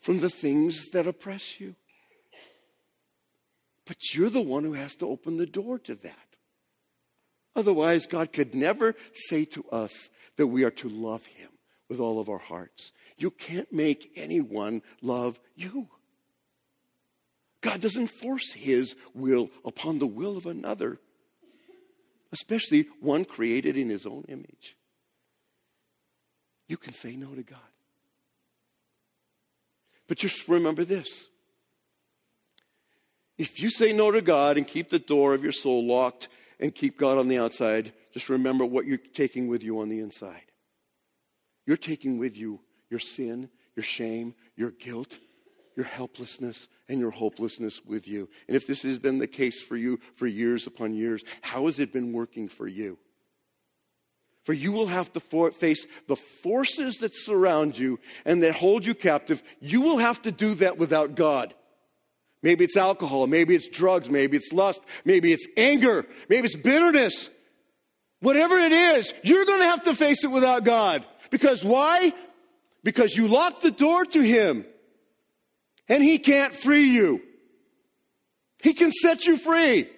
from 0.00 0.20
the 0.20 0.30
things 0.30 0.88
that 0.90 1.06
oppress 1.06 1.60
you. 1.60 1.74
But 3.86 4.14
you're 4.14 4.30
the 4.30 4.40
one 4.40 4.64
who 4.64 4.74
has 4.74 4.94
to 4.96 5.08
open 5.08 5.36
the 5.36 5.46
door 5.46 5.78
to 5.80 5.96
that. 5.96 6.36
Otherwise, 7.56 8.06
God 8.06 8.32
could 8.32 8.54
never 8.54 8.94
say 9.12 9.44
to 9.46 9.64
us 9.70 10.08
that 10.36 10.46
we 10.46 10.64
are 10.64 10.70
to 10.70 10.88
love 10.88 11.26
Him 11.26 11.50
with 11.88 12.00
all 12.00 12.20
of 12.20 12.28
our 12.28 12.38
hearts. 12.38 12.92
You 13.18 13.30
can't 13.30 13.70
make 13.72 14.12
anyone 14.16 14.82
love 15.02 15.40
you. 15.56 15.88
God 17.60 17.80
doesn't 17.80 18.08
force 18.08 18.52
his 18.52 18.94
will 19.14 19.50
upon 19.64 19.98
the 19.98 20.06
will 20.06 20.36
of 20.36 20.46
another. 20.46 20.98
especially 22.32 22.86
one 23.00 23.24
created 23.24 23.76
in 23.76 23.88
his 23.88 24.06
own 24.06 24.24
image, 24.28 24.76
you 26.68 26.76
can 26.76 26.92
say 26.92 27.16
no 27.16 27.34
to 27.34 27.42
God. 27.42 27.58
But 30.06 30.18
just 30.18 30.48
remember 30.48 30.84
this 30.84 31.26
if 33.38 33.60
you 33.60 33.70
say 33.70 33.92
no 33.92 34.10
to 34.10 34.20
God 34.20 34.58
and 34.58 34.66
keep 34.66 34.90
the 34.90 34.98
door 34.98 35.34
of 35.34 35.42
your 35.42 35.52
soul 35.52 35.86
locked 35.86 36.28
and 36.58 36.74
keep 36.74 36.98
God 36.98 37.16
on 37.16 37.28
the 37.28 37.38
outside, 37.38 37.92
just 38.12 38.28
remember 38.28 38.66
what 38.66 38.84
you're 38.86 38.98
taking 38.98 39.48
with 39.48 39.62
you 39.62 39.80
on 39.80 39.88
the 39.88 40.00
inside. 40.00 40.44
You're 41.66 41.78
taking 41.78 42.18
with 42.18 42.36
you 42.36 42.60
your 42.90 43.00
sin, 43.00 43.48
your 43.76 43.84
shame, 43.84 44.34
your 44.56 44.72
guilt, 44.72 45.18
your 45.76 45.86
helplessness, 45.86 46.68
and 46.88 46.98
your 46.98 47.10
hopelessness 47.10 47.84
with 47.84 48.08
you. 48.08 48.28
And 48.48 48.56
if 48.56 48.66
this 48.66 48.82
has 48.82 48.98
been 48.98 49.18
the 49.18 49.26
case 49.26 49.60
for 49.62 49.76
you 49.76 50.00
for 50.16 50.26
years 50.26 50.66
upon 50.66 50.92
years, 50.92 51.22
how 51.40 51.66
has 51.66 51.78
it 51.78 51.92
been 51.92 52.12
working 52.12 52.48
for 52.48 52.66
you? 52.66 52.98
For 54.44 54.52
you 54.52 54.72
will 54.72 54.88
have 54.88 55.12
to 55.12 55.20
for- 55.20 55.52
face 55.52 55.86
the 56.08 56.16
forces 56.16 56.98
that 56.98 57.14
surround 57.14 57.78
you 57.78 58.00
and 58.24 58.42
that 58.42 58.56
hold 58.56 58.84
you 58.84 58.94
captive. 58.94 59.42
You 59.60 59.80
will 59.80 59.98
have 59.98 60.20
to 60.22 60.32
do 60.32 60.54
that 60.56 60.78
without 60.78 61.14
God. 61.14 61.54
Maybe 62.42 62.64
it's 62.64 62.76
alcohol, 62.76 63.26
maybe 63.26 63.54
it's 63.54 63.68
drugs, 63.68 64.08
maybe 64.08 64.36
it's 64.36 64.52
lust, 64.52 64.80
maybe 65.04 65.30
it's 65.30 65.46
anger, 65.58 66.06
maybe 66.28 66.46
it's 66.46 66.56
bitterness. 66.56 67.28
Whatever 68.20 68.58
it 68.58 68.72
is, 68.72 69.12
you're 69.22 69.44
going 69.44 69.60
to 69.60 69.66
have 69.66 69.82
to 69.84 69.94
face 69.94 70.24
it 70.24 70.30
without 70.30 70.64
God. 70.64 71.04
Because 71.30 71.62
why? 71.62 72.12
Because 72.82 73.14
you 73.14 73.28
locked 73.28 73.62
the 73.62 73.70
door 73.70 74.04
to 74.06 74.22
Him 74.22 74.64
and 75.90 76.02
He 76.02 76.18
can't 76.18 76.54
free 76.54 76.86
you. 76.86 77.20
He 78.62 78.72
can 78.72 78.92
set 78.92 79.26
you 79.26 79.36
free. 79.36 79.90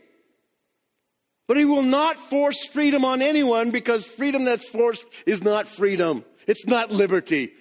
But 1.46 1.58
He 1.58 1.64
will 1.64 1.82
not 1.82 2.16
force 2.16 2.66
freedom 2.66 3.04
on 3.04 3.22
anyone 3.22 3.70
because 3.70 4.04
freedom 4.04 4.44
that's 4.44 4.68
forced 4.68 5.06
is 5.26 5.42
not 5.42 5.68
freedom. 5.68 6.24
It's 6.48 6.66
not 6.66 6.90
liberty. 6.90 7.52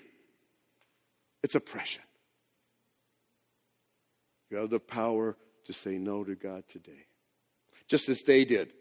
It's 1.44 1.56
oppression. 1.56 2.02
You 4.50 4.58
have 4.58 4.70
the 4.70 4.80
power 4.80 5.36
to 5.66 5.74
say 5.74 5.98
no 5.98 6.24
to 6.24 6.36
God 6.36 6.64
today, 6.68 7.06
just 7.88 8.10
as 8.10 8.22
they 8.22 8.46
did. 8.46 8.74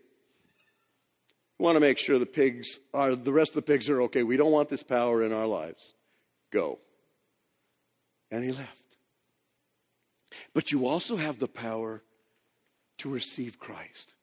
We 1.58 1.64
want 1.64 1.76
to 1.76 1.80
make 1.80 1.98
sure 1.98 2.18
the 2.18 2.26
pigs 2.26 2.78
are, 2.94 3.14
the 3.14 3.32
rest 3.32 3.50
of 3.50 3.56
the 3.56 3.62
pigs 3.62 3.88
are 3.88 4.02
okay. 4.02 4.22
We 4.22 4.36
don't 4.36 4.50
want 4.50 4.68
this 4.68 4.82
power 4.82 5.22
in 5.22 5.32
our 5.32 5.46
lives. 5.46 5.94
Go. 6.50 6.78
And 8.30 8.42
he 8.42 8.52
left. 8.52 8.79
But 10.54 10.72
you 10.72 10.86
also 10.86 11.16
have 11.16 11.38
the 11.38 11.48
power 11.48 12.02
to 12.98 13.08
receive 13.08 13.58
Christ, 13.58 14.14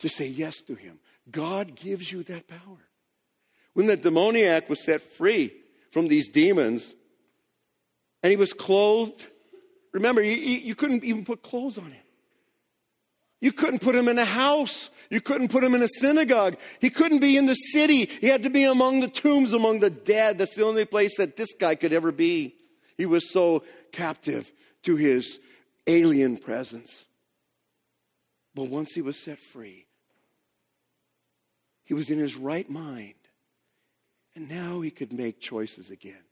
to 0.00 0.08
say 0.08 0.26
yes 0.26 0.60
to 0.62 0.74
him. 0.74 0.98
God 1.30 1.76
gives 1.76 2.10
you 2.10 2.22
that 2.24 2.48
power. 2.48 2.78
When 3.74 3.86
the 3.86 3.96
demoniac 3.96 4.68
was 4.68 4.84
set 4.84 5.00
free 5.00 5.52
from 5.92 6.08
these 6.08 6.28
demons, 6.28 6.94
and 8.22 8.30
he 8.30 8.36
was 8.36 8.52
clothed, 8.52 9.28
remember, 9.92 10.22
you, 10.22 10.34
you 10.34 10.74
couldn't 10.74 11.04
even 11.04 11.24
put 11.24 11.42
clothes 11.42 11.78
on 11.78 11.92
him. 11.92 12.02
You 13.40 13.52
couldn't 13.52 13.80
put 13.80 13.94
him 13.94 14.08
in 14.08 14.18
a 14.18 14.24
house. 14.24 14.90
You 15.08 15.20
couldn't 15.20 15.48
put 15.48 15.64
him 15.64 15.74
in 15.74 15.82
a 15.82 15.88
synagogue. 15.88 16.56
He 16.80 16.90
couldn't 16.90 17.20
be 17.20 17.36
in 17.36 17.46
the 17.46 17.54
city. 17.54 18.04
He 18.20 18.26
had 18.26 18.42
to 18.42 18.50
be 18.50 18.64
among 18.64 19.00
the 19.00 19.08
tombs, 19.08 19.52
among 19.52 19.80
the 19.80 19.90
dead. 19.90 20.38
That's 20.38 20.54
the 20.54 20.66
only 20.66 20.84
place 20.84 21.16
that 21.16 21.36
this 21.36 21.54
guy 21.58 21.74
could 21.74 21.92
ever 21.92 22.12
be. 22.12 22.54
He 22.98 23.06
was 23.06 23.32
so 23.32 23.64
captive 23.92 24.52
to 24.82 24.96
his 24.96 25.38
alien 25.86 26.36
presence. 26.36 27.04
But 28.54 28.68
once 28.68 28.92
he 28.92 29.02
was 29.02 29.16
set 29.16 29.38
free, 29.38 29.86
he 31.84 31.94
was 31.94 32.10
in 32.10 32.18
his 32.18 32.36
right 32.36 32.68
mind. 32.68 33.14
And 34.34 34.48
now 34.48 34.80
he 34.80 34.90
could 34.90 35.12
make 35.12 35.40
choices 35.40 35.90
again. 35.90 36.22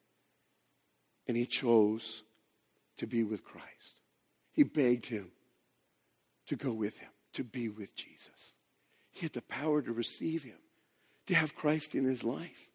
And 1.26 1.36
he 1.36 1.46
chose 1.46 2.22
to 2.98 3.06
be 3.06 3.24
with 3.24 3.44
Christ. 3.44 3.66
He 4.52 4.62
begged 4.62 5.06
him 5.06 5.30
to 6.46 6.56
go 6.56 6.72
with 6.72 6.96
him, 6.98 7.10
to 7.34 7.44
be 7.44 7.68
with 7.68 7.94
Jesus. 7.94 8.52
He 9.10 9.22
had 9.22 9.32
the 9.32 9.42
power 9.42 9.82
to 9.82 9.92
receive 9.92 10.44
him, 10.44 10.58
to 11.26 11.34
have 11.34 11.56
Christ 11.56 11.94
in 11.94 12.04
his 12.04 12.24
life. 12.24 12.68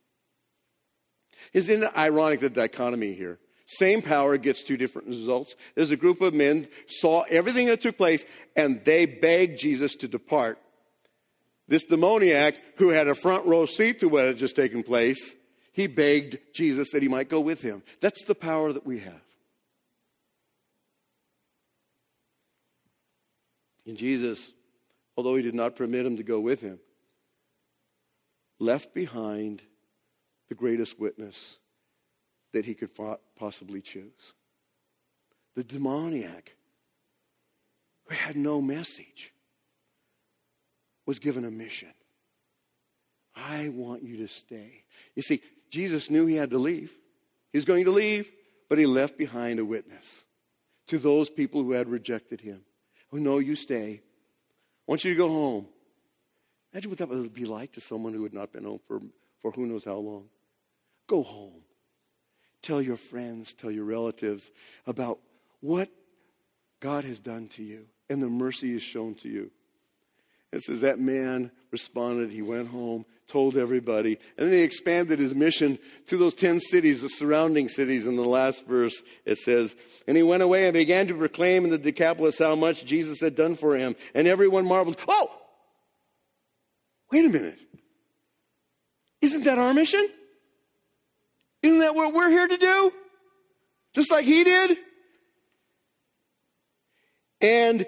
Isn't 1.54 1.84
it 1.84 1.98
ironic 1.98 2.42
the 2.42 2.50
dichotomy 2.50 3.14
here? 3.14 3.40
Same 3.66 4.02
power 4.02 4.38
gets 4.38 4.62
two 4.62 4.78
different 4.78 5.08
results. 5.08 5.56
There's 5.76 5.92
a 5.92 5.98
group 5.98 6.22
of 6.22 6.34
men 6.34 6.68
saw 6.88 7.22
everything 7.30 7.68
that 7.68 7.82
took 7.82 7.98
place 7.98 8.26
and 8.56 8.84
they 8.84 9.06
begged 9.06 9.60
Jesus 9.60 9.96
to 9.96 10.08
depart. 10.08 10.60
This 11.68 11.86
demoniac 11.86 12.56
who 12.78 12.90
had 12.90 13.08
a 13.08 13.16
front 13.16 13.46
row 13.46 13.66
seat 13.66 14.00
to 14.00 14.10
what 14.10 14.26
had 14.26 14.38
just 14.38 14.56
taken 14.56 14.84
place, 14.84 15.36
he 15.72 15.88
begged 15.88 16.38
Jesus 16.54 16.92
that 16.92 17.02
he 17.02 17.08
might 17.08 17.30
go 17.30 17.40
with 17.40 17.62
him. 17.62 17.84
That's 18.02 18.26
the 18.26 18.36
power 18.36 18.74
that 18.74 18.86
we 18.86 19.00
have. 19.00 19.22
And 23.86 23.98
Jesus, 23.98 24.52
although 25.18 25.36
he 25.36 25.42
did 25.42 25.56
not 25.56 25.76
permit 25.76 26.06
him 26.06 26.18
to 26.18 26.24
go 26.24 26.40
with 26.40 26.62
him, 26.62 26.80
left 28.60 28.94
behind 28.94 29.62
the 30.50 30.56
greatest 30.56 31.00
witness 31.00 31.58
that 32.54 32.66
he 32.66 32.74
could 32.74 32.92
possibly 33.36 33.82
choose. 33.82 34.34
The 35.56 35.64
demoniac, 35.64 36.56
who 38.06 38.16
had 38.16 38.36
no 38.36 38.62
message, 38.62 39.34
was 41.06 41.20
given 41.20 41.46
a 41.46 41.52
mission. 41.52 41.94
I 43.36 43.70
want 43.70 44.04
you 44.04 44.18
to 44.18 44.28
stay. 44.28 44.84
You 45.16 45.24
see, 45.24 45.42
Jesus 45.70 46.10
knew 46.10 46.26
he 46.26 46.36
had 46.36 46.52
to 46.52 46.60
leave. 46.60 46.92
He 47.52 47.58
was 47.58 47.66
going 47.66 47.86
to 47.86 47.92
leave, 47.92 48.32
but 48.70 48.78
he 48.78 48.86
left 48.86 49.18
behind 49.18 49.60
a 49.60 49.66
witness 49.66 50.24
to 50.88 51.00
those 51.00 51.30
people 51.30 51.64
who 51.64 51.72
had 51.72 51.90
rejected 51.90 52.42
him. 52.42 52.62
Oh, 53.12 53.18
no, 53.18 53.40
you 53.40 53.56
stay. 53.56 54.02
I 54.88 54.92
want 54.92 55.04
you 55.04 55.14
to 55.14 55.18
go 55.18 55.28
home. 55.28 55.68
Imagine 56.72 56.92
what 56.92 57.00
that 57.00 57.10
would 57.10 57.34
be 57.34 57.46
like 57.46 57.74
to 57.74 57.82
someone 57.82 58.14
who 58.14 58.24
had 58.24 58.34
not 58.34 58.52
been 58.52 58.64
home 58.64 58.80
for, 58.88 59.02
for 59.42 59.52
who 59.52 59.66
knows 59.66 59.84
how 59.84 59.98
long. 59.98 60.26
Go 61.08 61.22
home. 61.24 61.63
Tell 62.64 62.82
your 62.82 62.98
friends, 62.98 63.54
tell 63.54 63.70
your 63.70 63.84
relatives 63.84 64.50
about 64.88 65.20
what 65.60 65.90
God 66.80 67.04
has 67.04 67.20
done 67.20 67.50
to 67.50 67.64
you 67.64 67.86
and 68.10 68.24
the 68.24 68.28
mercy 68.28 68.72
He's 68.72 68.82
shown 68.82 69.16
to 69.16 69.30
you. 69.30 69.52
It 70.54 70.64
says 70.64 70.82
that 70.82 71.00
man 71.00 71.52
responded. 71.72 72.30
He 72.30 72.44
went 72.44 72.68
home, 72.68 73.06
told 73.28 73.58
everybody, 73.58 74.20
and 74.38 74.48
then 74.48 74.54
he 74.54 74.62
expanded 74.62 75.18
his 75.18 75.34
mission 75.34 75.80
to 76.06 76.16
those 76.16 76.36
10 76.36 76.60
cities, 76.60 77.02
the 77.02 77.10
surrounding 77.10 77.68
cities. 77.68 78.06
In 78.06 78.16
the 78.16 78.22
last 78.22 78.68
verse, 78.68 79.02
it 79.26 79.40
says, 79.40 79.76
And 80.08 80.16
he 80.16 80.22
went 80.22 80.44
away 80.44 80.66
and 80.66 80.74
began 80.74 81.08
to 81.08 81.16
proclaim 81.16 81.64
in 81.64 81.72
the 81.72 81.80
Decapolis 81.80 82.38
how 82.38 82.54
much 82.54 82.86
Jesus 82.86 83.20
had 83.20 83.34
done 83.34 83.56
for 83.56 83.76
him. 83.76 83.96
And 84.14 84.28
everyone 84.28 84.68
marveled, 84.68 84.98
Oh, 85.08 85.32
wait 87.12 87.26
a 87.26 87.30
minute. 87.30 87.58
Isn't 89.22 89.46
that 89.46 89.58
our 89.58 89.74
mission? 89.74 90.08
Isn't 91.64 91.80
that 91.80 91.96
what 91.96 92.14
we're 92.14 92.30
here 92.30 92.48
to 92.48 92.58
do? 92.58 92.94
Just 93.94 94.12
like 94.12 94.26
he 94.26 94.44
did? 94.44 94.78
And 97.40 97.86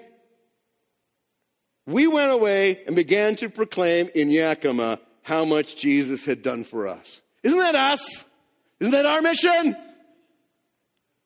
we 1.86 2.06
went 2.06 2.32
away 2.32 2.82
and 2.86 2.96
began 2.96 3.36
to 3.36 3.48
proclaim 3.48 4.10
in 4.14 4.30
Yakima 4.30 4.98
how 5.22 5.44
much 5.44 5.76
Jesus 5.76 6.24
had 6.24 6.42
done 6.42 6.64
for 6.64 6.88
us. 6.88 7.20
Isn't 7.42 7.58
that 7.58 7.74
us? 7.74 8.24
Isn't 8.80 8.92
that 8.92 9.06
our 9.06 9.22
mission? 9.22 9.76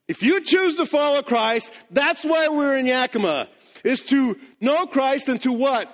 If 0.09 0.23
you 0.23 0.41
choose 0.41 0.77
to 0.77 0.87
follow 0.87 1.23
Christ, 1.23 1.71
that's 1.91 2.25
why 2.25 2.49
we're 2.49 2.77
in 2.77 2.87
Yakima, 2.87 3.49
is 3.85 4.03
to 4.05 4.39
know 4.61 4.87
Christ 4.87 5.29
and 5.29 5.41
to 5.43 5.53
what? 5.53 5.89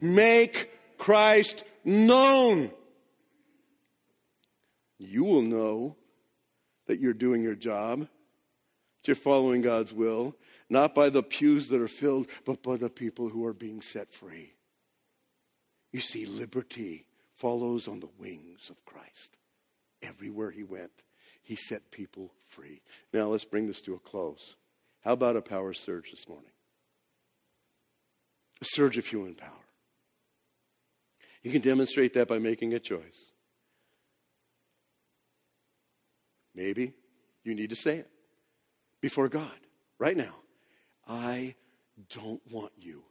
Make 0.00 0.70
Christ 0.98 1.64
known. 1.84 2.70
You 4.98 5.24
will 5.24 5.42
know 5.42 5.96
that 6.92 7.00
you're 7.00 7.14
doing 7.14 7.42
your 7.42 7.54
job, 7.54 8.00
that 8.00 9.06
you're 9.06 9.16
following 9.16 9.62
God's 9.62 9.94
will, 9.94 10.36
not 10.68 10.94
by 10.94 11.08
the 11.08 11.22
pews 11.22 11.68
that 11.68 11.80
are 11.80 11.88
filled, 11.88 12.26
but 12.44 12.62
by 12.62 12.76
the 12.76 12.90
people 12.90 13.30
who 13.30 13.46
are 13.46 13.54
being 13.54 13.80
set 13.80 14.12
free. 14.12 14.52
You 15.90 16.00
see, 16.00 16.26
liberty 16.26 17.06
follows 17.34 17.88
on 17.88 18.00
the 18.00 18.10
wings 18.18 18.68
of 18.68 18.84
Christ. 18.84 19.38
Everywhere 20.02 20.50
he 20.50 20.64
went, 20.64 20.90
he 21.42 21.56
set 21.56 21.90
people 21.90 22.30
free. 22.46 22.82
Now 23.10 23.28
let's 23.28 23.46
bring 23.46 23.68
this 23.68 23.80
to 23.82 23.94
a 23.94 23.98
close. 23.98 24.54
How 25.00 25.14
about 25.14 25.36
a 25.36 25.40
power 25.40 25.72
surge 25.72 26.10
this 26.10 26.28
morning? 26.28 26.52
A 28.60 28.66
surge 28.66 28.98
of 28.98 29.06
human 29.06 29.34
power. 29.34 29.48
You 31.42 31.52
can 31.52 31.62
demonstrate 31.62 32.12
that 32.12 32.28
by 32.28 32.38
making 32.38 32.74
a 32.74 32.78
choice. 32.78 33.31
Maybe 36.54 36.92
you 37.44 37.54
need 37.54 37.70
to 37.70 37.76
say 37.76 37.98
it 37.98 38.10
before 39.00 39.28
God 39.28 39.50
right 39.98 40.16
now. 40.16 40.34
I 41.08 41.54
don't 42.14 42.40
want 42.50 42.72
you 42.76 43.02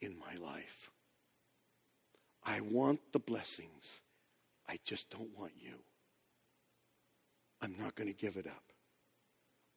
in 0.00 0.16
my 0.18 0.34
life. 0.42 0.90
I 2.44 2.60
want 2.60 3.00
the 3.12 3.18
blessings. 3.18 4.00
I 4.68 4.78
just 4.84 5.10
don't 5.10 5.36
want 5.38 5.52
you. 5.60 5.74
I'm 7.60 7.74
not 7.78 7.94
going 7.94 8.08
to 8.08 8.14
give 8.14 8.36
it 8.36 8.46
up. 8.46 8.62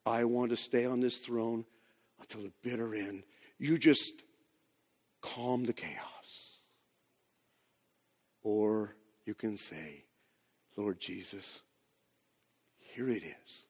I 0.06 0.24
want 0.24 0.52
to 0.52 0.58
stay 0.58 0.86
on 0.86 1.00
this 1.00 1.18
throne 1.18 1.66
until 2.20 2.42
the 2.42 2.52
bitter 2.62 2.94
end. 2.94 3.24
You 3.58 3.78
just 3.78 4.14
calm 5.22 5.66
the 5.66 5.74
chaos. 5.74 6.60
Or 8.44 8.96
you 9.26 9.34
can 9.34 9.58
say, 9.58 10.04
Lord 10.76 11.00
Jesus, 11.00 11.62
here 12.96 13.10
it 13.10 13.24
is. 13.24 13.62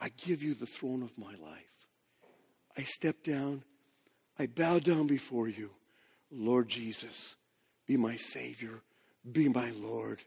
I 0.00 0.10
give 0.10 0.42
you 0.42 0.54
the 0.54 0.66
throne 0.66 1.02
of 1.02 1.16
my 1.16 1.34
life. 1.42 1.86
I 2.76 2.82
step 2.82 3.22
down. 3.22 3.62
I 4.38 4.46
bow 4.46 4.78
down 4.78 5.06
before 5.06 5.48
you. 5.48 5.70
Lord 6.30 6.68
Jesus, 6.68 7.36
be 7.86 7.96
my 7.96 8.16
Savior. 8.16 8.82
Be 9.30 9.48
my 9.48 9.70
Lord. 9.70 10.20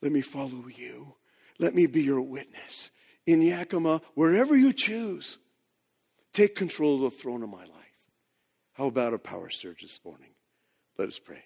Let 0.00 0.12
me 0.12 0.20
follow 0.20 0.66
you. 0.74 1.14
Let 1.58 1.74
me 1.74 1.86
be 1.86 2.02
your 2.02 2.20
witness. 2.20 2.90
In 3.26 3.42
Yakima, 3.42 4.02
wherever 4.14 4.56
you 4.56 4.72
choose, 4.72 5.38
take 6.32 6.54
control 6.54 6.96
of 6.96 7.00
the 7.00 7.10
throne 7.10 7.42
of 7.42 7.48
my 7.48 7.64
life. 7.64 7.70
How 8.74 8.86
about 8.86 9.14
a 9.14 9.18
power 9.18 9.50
surge 9.50 9.82
this 9.82 9.98
morning? 10.04 10.30
Let 10.98 11.08
us 11.08 11.18
pray. 11.18 11.42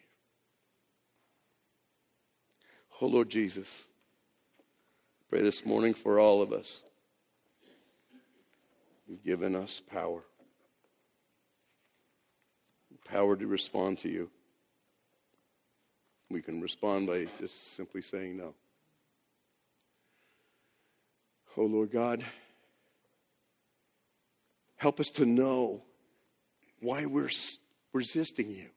Oh, 3.01 3.07
Lord 3.07 3.31
Jesus, 3.31 3.85
pray 5.31 5.43
this 5.43 5.65
morning 5.65 5.95
for 5.95 6.19
all 6.19 6.43
of 6.43 6.53
us. 6.53 6.83
You've 9.07 9.25
given 9.25 9.55
us 9.55 9.81
power 9.91 10.25
power 13.11 13.35
to 13.35 13.47
respond 13.47 13.99
to 13.99 14.09
you. 14.09 14.31
We 16.31 16.43
can 16.43 16.61
respond 16.61 17.09
by 17.09 17.27
just 17.41 17.75
simply 17.75 18.03
saying 18.03 18.37
no. 18.37 18.55
Oh, 21.57 21.65
Lord 21.65 21.91
God, 21.91 22.25
help 24.77 25.01
us 25.01 25.11
to 25.11 25.27
know 25.27 25.83
why 26.81 27.05
we're 27.07 27.31
resisting 27.93 28.51
you. 28.51 28.69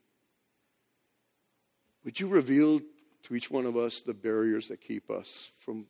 Would 2.03 2.19
you 2.19 2.27
reveal 2.27 2.81
to 3.23 3.35
each 3.35 3.51
one 3.51 3.67
of 3.67 3.77
us 3.77 4.01
the 4.01 4.15
barriers 4.15 4.67
that 4.69 4.81
keep 4.81 5.11
us 5.11 5.51
from 5.59 5.85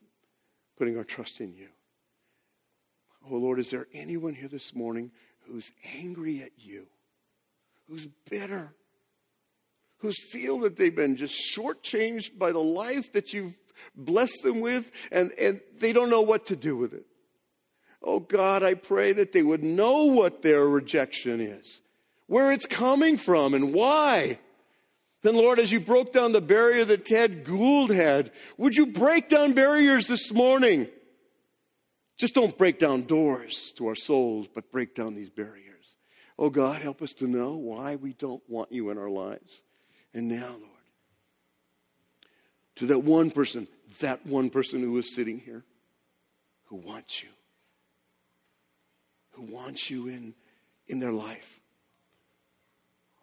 putting 0.77 0.97
our 0.97 1.03
trust 1.03 1.39
in 1.41 1.53
you? 1.53 1.67
Oh, 3.29 3.35
Lord, 3.35 3.59
is 3.59 3.69
there 3.69 3.87
anyone 3.93 4.33
here 4.33 4.49
this 4.49 4.75
morning 4.75 5.11
who's 5.47 5.71
angry 5.97 6.41
at 6.41 6.51
you, 6.57 6.87
who's 7.87 8.07
bitter, 8.29 8.73
who's 9.97 10.21
feel 10.31 10.59
that 10.59 10.75
they've 10.75 10.95
been 10.95 11.15
just 11.15 11.35
shortchanged 11.55 12.37
by 12.37 12.51
the 12.51 12.63
life 12.63 13.13
that 13.13 13.33
you've 13.33 13.53
blessed 13.95 14.43
them 14.43 14.59
with, 14.59 14.91
and, 15.11 15.31
and 15.39 15.61
they 15.79 15.93
don't 15.93 16.09
know 16.09 16.21
what 16.21 16.47
to 16.47 16.55
do 16.55 16.75
with 16.75 16.93
it? 16.93 17.05
Oh, 18.01 18.19
God, 18.19 18.63
I 18.63 18.73
pray 18.73 19.13
that 19.13 19.31
they 19.31 19.43
would 19.43 19.63
know 19.63 20.03
what 20.03 20.41
their 20.41 20.67
rejection 20.67 21.39
is, 21.39 21.81
where 22.27 22.51
it's 22.51 22.65
coming 22.65 23.17
from, 23.17 23.53
and 23.53 23.73
why. 23.73 24.39
Then, 25.23 25.35
Lord, 25.35 25.57
as 25.57 25.71
you 25.71 25.79
broke 25.79 26.11
down 26.11 26.33
the 26.33 26.41
barrier 26.41 26.83
that 26.83 27.05
Ted 27.05 27.45
Gould 27.45 27.89
had, 27.89 28.31
would 28.57 28.75
you 28.75 28.87
break 28.87 29.29
down 29.29 29.53
barriers 29.53 30.05
this 30.05 30.31
morning? 30.31 30.89
Just 32.17 32.35
don't 32.35 32.57
break 32.57 32.77
down 32.77 33.03
doors 33.03 33.73
to 33.77 33.87
our 33.87 33.95
souls, 33.95 34.47
but 34.53 34.71
break 34.71 34.93
down 34.93 35.15
these 35.15 35.29
barriers. 35.29 35.95
Oh 36.37 36.49
God, 36.49 36.81
help 36.81 37.01
us 37.01 37.13
to 37.13 37.27
know 37.27 37.53
why 37.53 37.95
we 37.95 38.13
don't 38.13 38.43
want 38.49 38.71
you 38.73 38.89
in 38.89 38.97
our 38.97 39.09
lives. 39.09 39.61
And 40.13 40.27
now, 40.27 40.49
Lord, 40.49 40.69
to 42.75 42.87
that 42.87 42.99
one 42.99 43.31
person, 43.31 43.69
that 43.99 44.25
one 44.25 44.49
person 44.49 44.81
who 44.81 44.97
is 44.97 45.15
sitting 45.15 45.39
here, 45.39 45.63
who 46.65 46.75
wants 46.75 47.23
you, 47.23 47.29
who 49.31 49.43
wants 49.43 49.89
you 49.89 50.07
in, 50.07 50.33
in 50.87 50.99
their 50.99 51.11
life. 51.13 51.61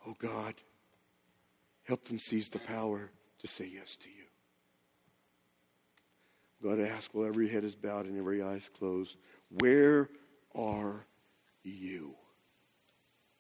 Oh 0.07 0.17
God, 0.19 0.55
help 1.91 2.05
them 2.05 2.21
seize 2.21 2.49
the 2.51 2.59
power 2.61 3.11
to 3.41 3.49
say 3.49 3.69
yes 3.69 3.97
to 3.97 4.09
you. 4.09 4.15
God, 6.63 6.79
ask 6.79 7.13
while 7.13 7.27
every 7.27 7.49
head 7.49 7.65
is 7.65 7.75
bowed 7.75 8.07
and 8.07 8.17
every 8.17 8.41
eye 8.41 8.55
is 8.55 8.69
closed, 8.69 9.17
where 9.59 10.09
are 10.55 11.05
you 11.65 12.15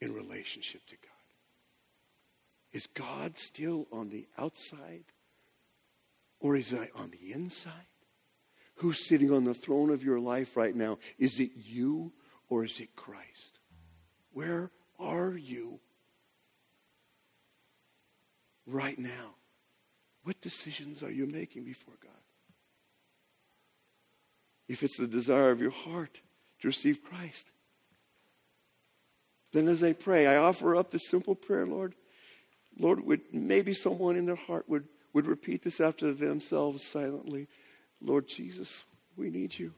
in 0.00 0.12
relationship 0.12 0.84
to 0.88 0.96
God? 0.96 1.10
Is 2.72 2.88
God 2.88 3.38
still 3.38 3.86
on 3.92 4.08
the 4.08 4.26
outside 4.36 5.04
or 6.40 6.56
is 6.56 6.74
I 6.74 6.88
on 6.96 7.12
the 7.12 7.32
inside? 7.32 7.70
Who's 8.76 9.06
sitting 9.06 9.30
on 9.30 9.44
the 9.44 9.54
throne 9.54 9.90
of 9.90 10.02
your 10.02 10.18
life 10.18 10.56
right 10.56 10.74
now? 10.74 10.98
Is 11.20 11.38
it 11.38 11.52
you 11.54 12.12
or 12.48 12.64
is 12.64 12.80
it 12.80 12.96
Christ? 12.96 13.60
Where 14.32 14.72
are 14.98 15.36
you 15.36 15.78
right 18.70 18.98
now? 18.98 19.34
What 20.24 20.40
decisions 20.40 21.02
are 21.02 21.10
you 21.10 21.26
making 21.26 21.64
before 21.64 21.94
God? 22.02 22.10
if 24.70 24.84
it's 24.84 24.98
the 24.98 25.06
desire 25.08 25.50
of 25.50 25.60
your 25.60 25.72
heart 25.72 26.20
to 26.60 26.68
receive 26.68 27.02
Christ. 27.02 27.50
Then, 29.52 29.66
as 29.66 29.82
I 29.82 29.94
pray, 29.94 30.28
I 30.28 30.36
offer 30.36 30.76
up 30.76 30.92
this 30.92 31.08
simple 31.08 31.34
prayer, 31.34 31.66
Lord. 31.66 31.96
Lord, 32.78 33.04
would 33.04 33.22
maybe 33.32 33.74
someone 33.74 34.14
in 34.14 34.26
their 34.26 34.36
heart 34.36 34.68
would, 34.68 34.86
would 35.12 35.26
repeat 35.26 35.64
this 35.64 35.80
after 35.80 36.12
themselves 36.12 36.84
silently. 36.84 37.48
Lord 38.00 38.28
Jesus, 38.28 38.84
we 39.16 39.28
need 39.28 39.58
you. 39.58 39.72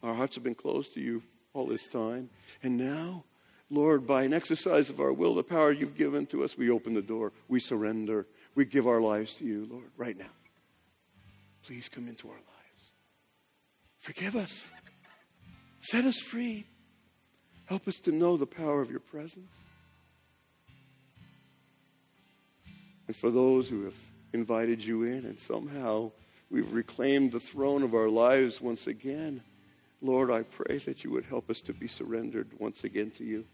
Our 0.00 0.14
hearts 0.14 0.36
have 0.36 0.44
been 0.44 0.54
closed 0.54 0.94
to 0.94 1.00
you 1.00 1.24
all 1.54 1.66
this 1.66 1.88
time. 1.88 2.30
And 2.62 2.78
now, 2.78 3.24
Lord, 3.70 4.06
by 4.06 4.22
an 4.22 4.32
exercise 4.32 4.90
of 4.90 5.00
our 5.00 5.12
will, 5.12 5.34
the 5.34 5.42
power 5.42 5.72
you've 5.72 5.96
given 5.96 6.26
to 6.26 6.44
us, 6.44 6.56
we 6.56 6.70
open 6.70 6.94
the 6.94 7.02
door. 7.02 7.32
We 7.48 7.58
surrender. 7.58 8.26
We 8.54 8.64
give 8.64 8.86
our 8.86 9.00
lives 9.00 9.34
to 9.34 9.44
you, 9.44 9.66
Lord, 9.70 9.90
right 9.96 10.16
now. 10.16 10.24
Please 11.64 11.88
come 11.88 12.06
into 12.06 12.28
our 12.28 12.34
lives. 12.34 12.92
Forgive 13.98 14.36
us. 14.36 14.68
Set 15.80 16.04
us 16.04 16.18
free. 16.20 16.66
Help 17.64 17.88
us 17.88 17.96
to 17.96 18.12
know 18.12 18.36
the 18.36 18.46
power 18.46 18.80
of 18.80 18.90
your 18.90 19.00
presence. 19.00 19.52
And 23.08 23.16
for 23.16 23.30
those 23.30 23.68
who 23.68 23.84
have 23.84 23.94
invited 24.32 24.84
you 24.84 25.02
in 25.02 25.24
and 25.24 25.38
somehow 25.38 26.12
we've 26.50 26.72
reclaimed 26.72 27.32
the 27.32 27.40
throne 27.40 27.82
of 27.82 27.94
our 27.94 28.08
lives 28.08 28.60
once 28.60 28.86
again, 28.86 29.42
Lord, 30.00 30.30
I 30.30 30.42
pray 30.42 30.78
that 30.78 31.02
you 31.02 31.10
would 31.10 31.24
help 31.24 31.50
us 31.50 31.60
to 31.62 31.72
be 31.72 31.88
surrendered 31.88 32.50
once 32.58 32.84
again 32.84 33.10
to 33.12 33.24
you. 33.24 33.44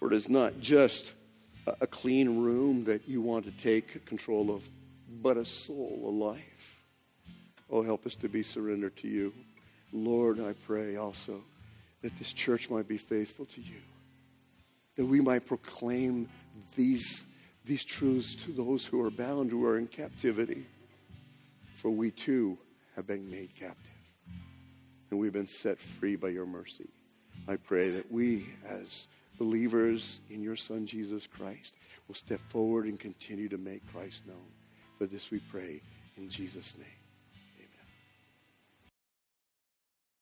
For 0.00 0.10
it 0.10 0.16
is 0.16 0.30
not 0.30 0.58
just 0.60 1.12
a 1.66 1.86
clean 1.86 2.40
room 2.40 2.84
that 2.84 3.06
you 3.06 3.20
want 3.20 3.44
to 3.44 3.50
take 3.52 4.06
control 4.06 4.50
of, 4.50 4.66
but 5.22 5.36
a 5.36 5.44
soul, 5.44 6.00
a 6.06 6.10
life. 6.24 6.40
Oh, 7.68 7.82
help 7.82 8.06
us 8.06 8.14
to 8.16 8.28
be 8.28 8.42
surrendered 8.42 8.96
to 8.96 9.08
you. 9.08 9.32
Lord, 9.92 10.40
I 10.40 10.54
pray 10.66 10.96
also 10.96 11.42
that 12.00 12.16
this 12.18 12.32
church 12.32 12.70
might 12.70 12.88
be 12.88 12.96
faithful 12.96 13.44
to 13.44 13.60
you, 13.60 13.76
that 14.96 15.04
we 15.04 15.20
might 15.20 15.44
proclaim 15.46 16.30
these, 16.76 17.24
these 17.66 17.84
truths 17.84 18.34
to 18.46 18.52
those 18.52 18.86
who 18.86 19.04
are 19.04 19.10
bound, 19.10 19.50
who 19.50 19.66
are 19.66 19.76
in 19.76 19.86
captivity. 19.86 20.66
For 21.74 21.90
we 21.90 22.10
too 22.10 22.56
have 22.96 23.06
been 23.06 23.30
made 23.30 23.54
captive, 23.54 23.92
and 25.10 25.20
we've 25.20 25.32
been 25.32 25.46
set 25.46 25.78
free 25.78 26.16
by 26.16 26.28
your 26.28 26.46
mercy. 26.46 26.88
I 27.46 27.56
pray 27.56 27.90
that 27.90 28.10
we, 28.10 28.48
as 28.66 29.06
believers 29.40 30.20
in 30.28 30.42
your 30.42 30.54
Son, 30.54 30.86
Jesus 30.86 31.26
Christ, 31.26 31.72
will 32.06 32.14
step 32.14 32.40
forward 32.50 32.84
and 32.84 33.00
continue 33.00 33.48
to 33.48 33.56
make 33.56 33.80
Christ 33.90 34.26
known. 34.26 34.36
For 34.98 35.06
this 35.06 35.30
we 35.30 35.38
pray 35.38 35.80
in 36.18 36.28
Jesus' 36.28 36.74
name. 36.76 36.99